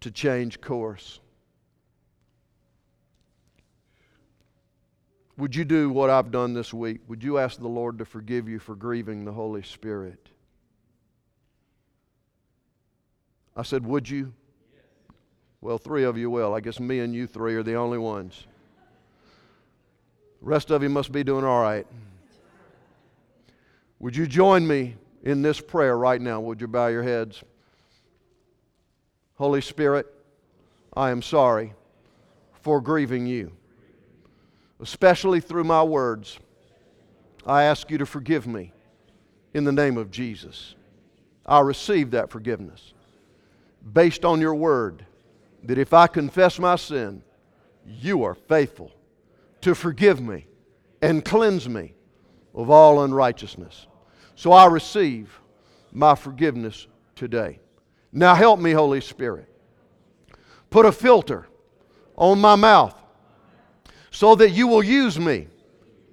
to 0.00 0.10
change 0.10 0.60
course. 0.60 1.20
Would 5.42 5.56
you 5.56 5.64
do 5.64 5.90
what 5.90 6.08
I've 6.08 6.30
done 6.30 6.54
this 6.54 6.72
week? 6.72 7.00
Would 7.08 7.24
you 7.24 7.36
ask 7.36 7.58
the 7.58 7.66
Lord 7.66 7.98
to 7.98 8.04
forgive 8.04 8.48
you 8.48 8.60
for 8.60 8.76
grieving 8.76 9.24
the 9.24 9.32
Holy 9.32 9.64
Spirit? 9.64 10.28
I 13.56 13.62
said, 13.62 13.84
Would 13.84 14.08
you? 14.08 14.34
Well, 15.60 15.78
three 15.78 16.04
of 16.04 16.16
you 16.16 16.30
will. 16.30 16.54
I 16.54 16.60
guess 16.60 16.78
me 16.78 17.00
and 17.00 17.12
you 17.12 17.26
three 17.26 17.56
are 17.56 17.64
the 17.64 17.74
only 17.74 17.98
ones. 17.98 18.46
The 20.40 20.46
rest 20.46 20.70
of 20.70 20.80
you 20.80 20.88
must 20.88 21.10
be 21.10 21.24
doing 21.24 21.44
all 21.44 21.60
right. 21.60 21.88
Would 23.98 24.14
you 24.14 24.28
join 24.28 24.64
me 24.64 24.94
in 25.24 25.42
this 25.42 25.60
prayer 25.60 25.98
right 25.98 26.20
now? 26.20 26.40
Would 26.40 26.60
you 26.60 26.68
bow 26.68 26.86
your 26.86 27.02
heads? 27.02 27.42
Holy 29.34 29.60
Spirit, 29.60 30.06
I 30.94 31.10
am 31.10 31.20
sorry 31.20 31.72
for 32.60 32.80
grieving 32.80 33.26
you, 33.26 33.50
especially 34.82 35.40
through 35.40 35.64
my 35.64 35.82
words. 35.82 36.38
I 37.46 37.62
ask 37.62 37.90
you 37.90 37.98
to 37.98 38.06
forgive 38.06 38.46
me 38.46 38.72
in 39.54 39.64
the 39.64 39.72
name 39.72 39.96
of 39.96 40.10
Jesus. 40.10 40.74
I 41.46 41.60
receive 41.60 42.10
that 42.10 42.30
forgiveness 42.30 42.92
based 43.92 44.24
on 44.24 44.40
your 44.40 44.54
word 44.54 45.06
that 45.64 45.78
if 45.78 45.92
I 45.92 46.06
confess 46.08 46.58
my 46.58 46.76
sin, 46.76 47.22
you 47.86 48.24
are 48.24 48.34
faithful 48.34 48.92
to 49.60 49.74
forgive 49.74 50.20
me 50.20 50.46
and 51.00 51.24
cleanse 51.24 51.68
me 51.68 51.94
of 52.54 52.70
all 52.70 53.02
unrighteousness. 53.02 53.86
So 54.34 54.52
I 54.52 54.66
receive 54.66 55.40
my 55.92 56.14
forgiveness 56.14 56.86
today. 57.14 57.60
Now 58.12 58.34
help 58.34 58.60
me, 58.60 58.72
Holy 58.72 59.00
Spirit. 59.00 59.48
Put 60.70 60.86
a 60.86 60.92
filter 60.92 61.46
on 62.16 62.40
my 62.40 62.56
mouth 62.56 63.01
so 64.12 64.34
that 64.36 64.50
you 64.50 64.68
will 64.68 64.84
use 64.84 65.18
me 65.18 65.48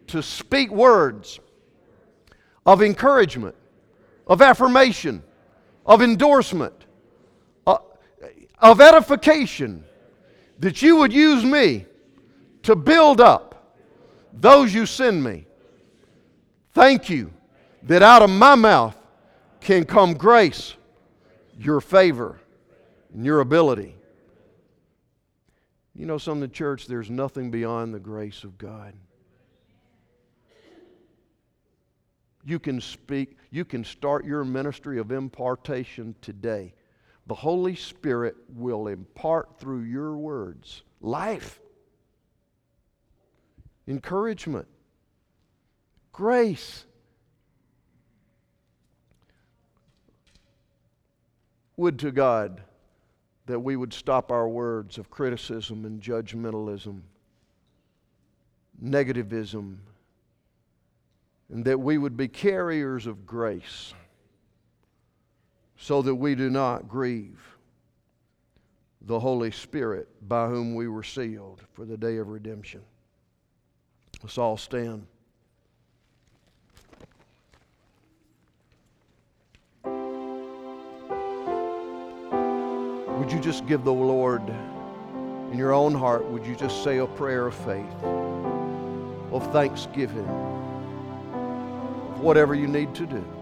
to 0.07 0.23
speak 0.23 0.71
words 0.71 1.39
of 2.65 2.81
encouragement, 2.81 3.55
of 4.25 4.41
affirmation, 4.41 5.21
of 5.85 6.01
endorsement, 6.01 6.85
uh, 7.67 7.77
of 8.59 8.79
edification, 8.79 9.83
that 10.59 10.81
you 10.81 10.95
would 10.95 11.11
use 11.11 11.43
me 11.43 11.85
to 12.63 12.75
build 12.75 13.19
up 13.19 13.75
those 14.31 14.73
you 14.73 14.85
send 14.85 15.21
me. 15.21 15.45
Thank 16.73 17.09
you 17.09 17.33
that 17.83 18.01
out 18.01 18.21
of 18.21 18.29
my 18.29 18.55
mouth 18.55 18.95
can 19.59 19.83
come 19.83 20.13
grace, 20.13 20.75
your 21.57 21.81
favor, 21.81 22.39
and 23.13 23.25
your 23.25 23.41
ability. 23.41 23.98
You 25.99 26.05
know, 26.05 26.17
some 26.17 26.35
in 26.35 26.39
the 26.39 26.47
church, 26.47 26.87
there's 26.87 27.09
nothing 27.09 27.51
beyond 27.51 27.93
the 27.93 27.99
grace 27.99 28.45
of 28.45 28.57
God. 28.57 28.93
You 32.45 32.57
can 32.57 32.79
speak, 32.79 33.35
you 33.51 33.65
can 33.65 33.83
start 33.83 34.23
your 34.23 34.45
ministry 34.45 34.97
of 34.97 35.11
impartation 35.11 36.15
today. 36.21 36.73
The 37.27 37.35
Holy 37.35 37.75
Spirit 37.75 38.37
will 38.47 38.87
impart 38.87 39.59
through 39.59 39.81
your 39.81 40.15
words 40.15 40.83
life, 41.01 41.59
encouragement, 43.85 44.69
grace 46.13 46.85
Would 51.75 51.99
to 51.99 52.11
God 52.11 52.61
that 53.49 53.59
we 53.59 53.75
would 53.75 53.91
stop 53.91 54.31
our 54.31 54.47
words 54.47 54.99
of 54.99 55.09
criticism 55.09 55.83
and 55.83 55.99
judgmentalism, 56.03 57.01
negativism, 58.83 59.77
and 61.51 61.65
that 61.65 61.79
we 61.79 61.97
would 61.97 62.15
be 62.15 62.27
carriers 62.27 63.07
of 63.07 63.25
grace 63.25 63.95
so 65.77 66.03
that 66.03 66.13
we 66.13 66.35
do 66.35 66.51
not 66.51 66.87
grieve 66.87 67.41
the 69.01 69.19
Holy 69.19 69.49
Spirit 69.49 70.07
by 70.29 70.45
whom 70.45 70.75
we 70.75 70.87
were 70.87 71.01
sealed 71.01 71.63
for 71.73 71.85
the 71.85 71.97
day 71.97 72.17
of 72.17 72.27
redemption. 72.27 72.81
Let's 74.21 74.37
all 74.37 74.57
stand. 74.57 75.07
Would 83.29 83.35
you 83.35 83.43
just 83.43 83.67
give 83.67 83.83
the 83.83 83.93
Lord 83.93 84.41
in 85.51 85.53
your 85.55 85.71
own 85.71 85.93
heart, 85.93 86.25
would 86.25 86.47
you 86.47 86.55
just 86.55 86.83
say 86.83 86.97
a 86.97 87.05
prayer 87.05 87.45
of 87.45 87.53
faith, 87.53 88.03
of 89.31 89.53
thanksgiving, 89.53 90.25
of 92.15 92.21
whatever 92.21 92.55
you 92.55 92.65
need 92.65 92.95
to 92.95 93.05
do? 93.05 93.38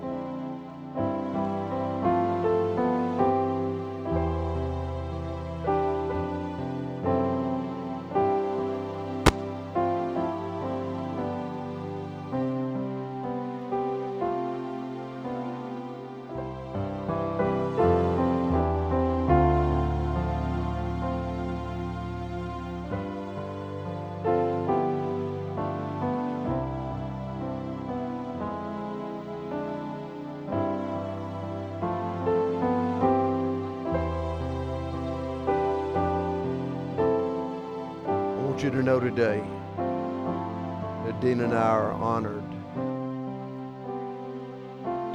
To 38.77 38.83
know 38.83 38.99
today 38.99 39.43
that 39.75 41.19
Dean 41.19 41.41
and 41.41 41.51
I 41.51 41.69
are 41.69 41.93
honored 41.93 42.43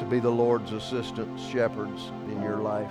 to 0.00 0.04
be 0.10 0.18
the 0.18 0.28
Lord's 0.28 0.72
assistants, 0.72 1.46
shepherds 1.46 2.10
in 2.26 2.42
your 2.42 2.56
life. 2.56 2.90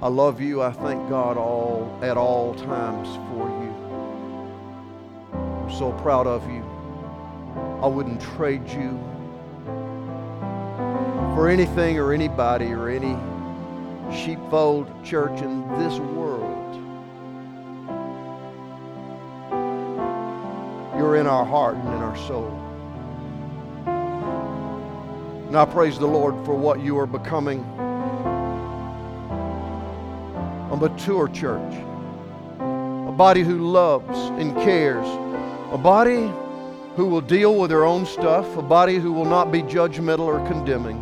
I 0.00 0.06
love 0.06 0.40
you. 0.40 0.62
I 0.62 0.70
thank 0.70 1.08
God 1.08 1.36
all 1.36 1.98
at 2.00 2.16
all 2.16 2.54
times 2.54 3.08
for 3.32 3.48
you. 3.48 3.74
I'm 5.34 5.72
so 5.76 5.90
proud 6.02 6.28
of 6.28 6.48
you. 6.48 6.64
I 7.82 7.88
wouldn't 7.88 8.20
trade 8.20 8.68
you 8.68 8.96
for 11.34 11.48
anything 11.48 11.98
or 11.98 12.12
anybody 12.12 12.66
or 12.66 12.88
any 12.88 13.16
sheepfold 14.16 14.86
church 15.04 15.40
in 15.40 15.68
this 15.76 15.98
world. 15.98 16.29
You're 21.10 21.18
in 21.18 21.26
our 21.26 21.44
heart 21.44 21.74
and 21.74 21.88
in 21.88 21.94
our 21.94 22.16
soul. 22.28 22.56
And 25.48 25.56
I 25.56 25.64
praise 25.64 25.98
the 25.98 26.06
Lord 26.06 26.36
for 26.46 26.54
what 26.54 26.78
you 26.78 26.96
are 27.00 27.06
becoming. 27.06 27.64
A 30.70 30.76
mature 30.76 31.26
church, 31.26 31.74
a 32.60 33.10
body 33.10 33.42
who 33.42 33.72
loves 33.72 34.16
and 34.40 34.54
cares, 34.58 35.04
a 35.72 35.78
body 35.78 36.32
who 36.94 37.06
will 37.06 37.22
deal 37.22 37.56
with 37.56 37.70
their 37.70 37.84
own 37.84 38.06
stuff, 38.06 38.56
a 38.56 38.62
body 38.62 38.98
who 38.98 39.12
will 39.12 39.24
not 39.24 39.50
be 39.50 39.62
judgmental 39.62 40.20
or 40.20 40.38
condemning, 40.46 40.98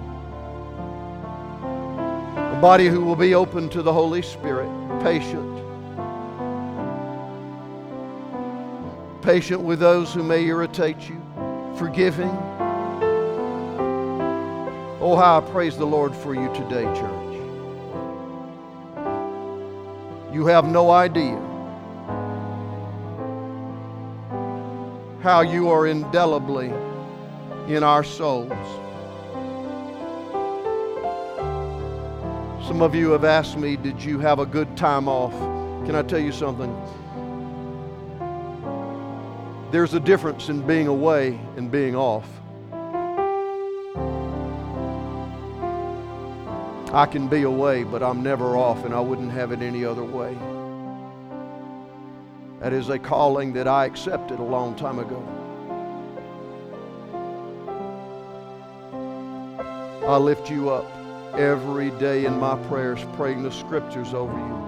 a 2.35 2.59
body 2.63 2.89
who 2.89 3.05
will 3.05 3.15
be 3.15 3.35
open 3.35 3.69
to 3.69 3.83
the 3.83 3.93
Holy 3.93 4.23
Spirit, 4.23 4.71
patient 5.03 5.58
patient 9.29 9.61
with 9.61 9.79
those 9.79 10.15
who 10.15 10.23
may 10.23 10.43
irritate 10.47 11.07
you, 11.07 11.21
forgiving. 11.77 12.31
Oh, 15.03 15.17
how 15.21 15.37
I 15.37 15.51
praise 15.51 15.77
the 15.77 15.85
Lord 15.85 16.17
for 16.17 16.35
you 16.35 16.51
today, 16.55 16.85
church. 16.95 17.35
You 20.33 20.47
have 20.47 20.67
no 20.67 20.91
idea 20.91 21.37
how 25.23 25.43
you 25.43 25.69
are 25.69 25.87
indelibly 25.87 26.73
in 27.69 27.83
our 27.83 28.03
souls. 28.03 28.49
Some 32.67 32.81
of 32.81 32.95
you 32.95 33.11
have 33.11 33.25
asked 33.25 33.59
me, 33.59 33.77
Did 33.77 34.03
you 34.03 34.21
have 34.21 34.39
a 34.39 34.47
good 34.47 34.75
time 34.75 35.07
off? 35.07 35.35
Can 35.85 35.95
I 35.95 36.01
tell 36.01 36.19
you 36.19 36.33
something? 36.33 36.75
There's 39.71 39.93
a 39.93 40.01
difference 40.01 40.49
in 40.49 40.67
being 40.67 40.87
away 40.87 41.39
and 41.57 41.71
being 41.71 41.95
off. 41.95 42.27
I 46.95 47.05
can 47.05 47.29
be 47.29 47.43
away, 47.43 47.85
but 47.85 48.03
I'm 48.03 48.23
never 48.23 48.57
off, 48.57 48.87
and 48.87 48.95
I 48.95 49.01
wouldn't 49.01 49.31
have 49.31 49.53
it 49.53 49.61
any 49.61 49.85
other 49.85 50.03
way. 50.03 50.35
That 52.61 52.73
is 52.73 52.89
a 52.89 52.99
calling 52.99 53.53
that 53.53 53.69
I 53.69 53.85
accepted 53.85 54.39
a 54.39 54.43
long 54.43 54.75
time 54.75 55.01
ago. 55.01 55.23
I 60.09 60.17
lift 60.17 60.51
you 60.51 60.71
up 60.71 60.91
every 61.35 61.91
day 61.91 62.25
in 62.25 62.41
my 62.41 62.57
prayers, 62.69 63.01
praying 63.17 63.43
the 63.43 63.53
scriptures 63.53 64.15
over 64.15 64.33
you. 64.33 64.65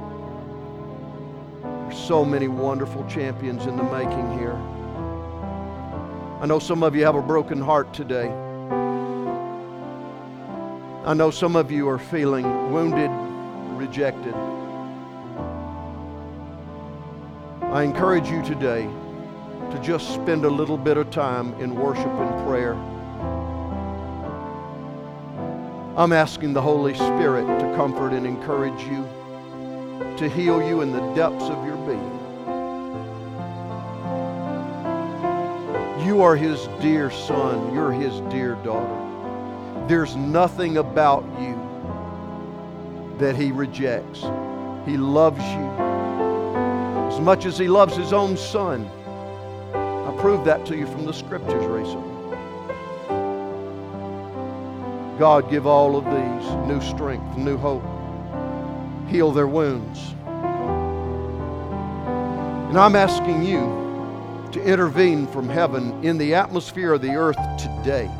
There's 1.62 1.98
so 1.98 2.22
many 2.22 2.48
wonderful 2.48 3.06
champions 3.08 3.64
in 3.64 3.78
the 3.78 3.82
making 3.82 4.38
here. 4.38 4.60
I 6.40 6.46
know 6.46 6.58
some 6.58 6.82
of 6.82 6.96
you 6.96 7.04
have 7.04 7.16
a 7.16 7.20
broken 7.20 7.60
heart 7.60 7.92
today. 7.92 8.30
I 11.04 11.12
know 11.12 11.30
some 11.30 11.54
of 11.54 11.70
you 11.70 11.86
are 11.86 11.98
feeling 11.98 12.72
wounded, 12.72 13.10
rejected. 13.78 14.34
I 17.62 17.82
encourage 17.82 18.30
you 18.30 18.42
today 18.42 18.88
to 19.70 19.80
just 19.82 20.14
spend 20.14 20.46
a 20.46 20.48
little 20.48 20.78
bit 20.78 20.96
of 20.96 21.10
time 21.10 21.52
in 21.60 21.74
worship 21.74 22.06
and 22.06 22.46
prayer. 22.46 22.72
I'm 25.98 26.14
asking 26.14 26.54
the 26.54 26.62
Holy 26.62 26.94
Spirit 26.94 27.46
to 27.60 27.76
comfort 27.76 28.14
and 28.14 28.26
encourage 28.26 28.82
you, 28.84 29.06
to 30.16 30.26
heal 30.26 30.66
you 30.66 30.80
in 30.80 30.90
the 30.90 31.00
depths 31.12 31.44
of 31.44 31.66
your 31.66 31.76
being. 31.86 32.09
You 36.10 36.22
are 36.22 36.34
His 36.34 36.66
dear 36.80 37.08
son, 37.08 37.72
you're 37.72 37.92
His 37.92 38.20
dear 38.32 38.56
daughter. 38.64 39.86
There's 39.86 40.16
nothing 40.16 40.78
about 40.78 41.22
you 41.38 41.54
that 43.20 43.36
He 43.36 43.52
rejects. 43.52 44.22
He 44.86 44.96
loves 44.96 45.38
you 45.38 45.70
as 47.12 47.20
much 47.20 47.46
as 47.46 47.56
He 47.56 47.68
loves 47.68 47.94
His 47.96 48.12
own 48.12 48.36
son. 48.36 48.90
I 49.72 50.12
proved 50.20 50.44
that 50.46 50.66
to 50.66 50.76
you 50.76 50.88
from 50.88 51.06
the 51.06 51.14
scriptures 51.14 51.64
recently. 51.64 52.36
God, 55.16 55.48
give 55.48 55.64
all 55.64 55.94
of 55.94 56.04
these 56.06 56.50
new 56.66 56.80
strength, 56.80 57.36
new 57.36 57.56
hope. 57.56 57.84
Heal 59.08 59.30
their 59.30 59.46
wounds. 59.46 60.16
And 62.68 62.76
I'm 62.76 62.96
asking 62.96 63.44
you 63.44 63.79
to 64.52 64.62
intervene 64.62 65.26
from 65.26 65.48
heaven 65.48 66.04
in 66.04 66.18
the 66.18 66.34
atmosphere 66.34 66.92
of 66.92 67.02
the 67.02 67.14
earth 67.14 67.38
today. 67.58 68.10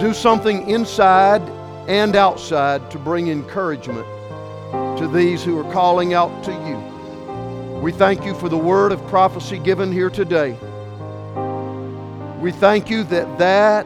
Do 0.00 0.14
something 0.14 0.68
inside 0.68 1.42
and 1.88 2.16
outside 2.16 2.90
to 2.90 2.98
bring 2.98 3.28
encouragement 3.28 4.06
to 4.98 5.08
these 5.12 5.44
who 5.44 5.58
are 5.58 5.72
calling 5.72 6.14
out 6.14 6.42
to 6.44 6.52
you. 6.52 7.80
We 7.80 7.92
thank 7.92 8.24
you 8.24 8.34
for 8.34 8.48
the 8.48 8.56
word 8.56 8.92
of 8.92 9.06
prophecy 9.08 9.58
given 9.58 9.92
here 9.92 10.10
today. 10.10 10.56
We 12.40 12.50
thank 12.50 12.90
you 12.90 13.04
that 13.04 13.38
that 13.38 13.84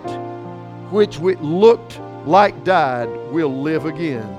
which 0.91 1.19
looked 1.19 2.01
like 2.25 2.65
died 2.65 3.09
will 3.31 3.61
live 3.61 3.85
again 3.85 4.37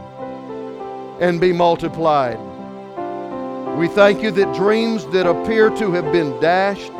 and 1.19 1.41
be 1.41 1.51
multiplied. 1.51 2.39
We 3.77 3.87
thank 3.87 4.21
you 4.21 4.31
that 4.31 4.55
dreams 4.55 5.05
that 5.07 5.25
appear 5.25 5.69
to 5.69 5.91
have 5.91 6.11
been 6.11 6.39
dashed 6.41 6.91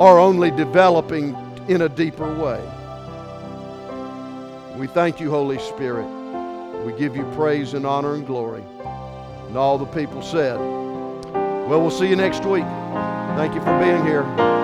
are 0.00 0.18
only 0.18 0.50
developing 0.50 1.36
in 1.68 1.82
a 1.82 1.88
deeper 1.88 2.32
way. 2.34 2.60
We 4.76 4.86
thank 4.86 5.20
you, 5.20 5.30
Holy 5.30 5.58
Spirit. 5.58 6.06
We 6.84 6.92
give 6.92 7.16
you 7.16 7.24
praise 7.34 7.74
and 7.74 7.86
honor 7.86 8.14
and 8.14 8.26
glory. 8.26 8.62
And 9.48 9.56
all 9.56 9.78
the 9.78 9.86
people 9.86 10.20
said, 10.20 10.58
Well, 10.58 11.80
we'll 11.80 11.90
see 11.90 12.08
you 12.08 12.16
next 12.16 12.44
week. 12.44 12.64
Thank 13.36 13.54
you 13.54 13.60
for 13.60 13.78
being 13.78 14.04
here. 14.04 14.63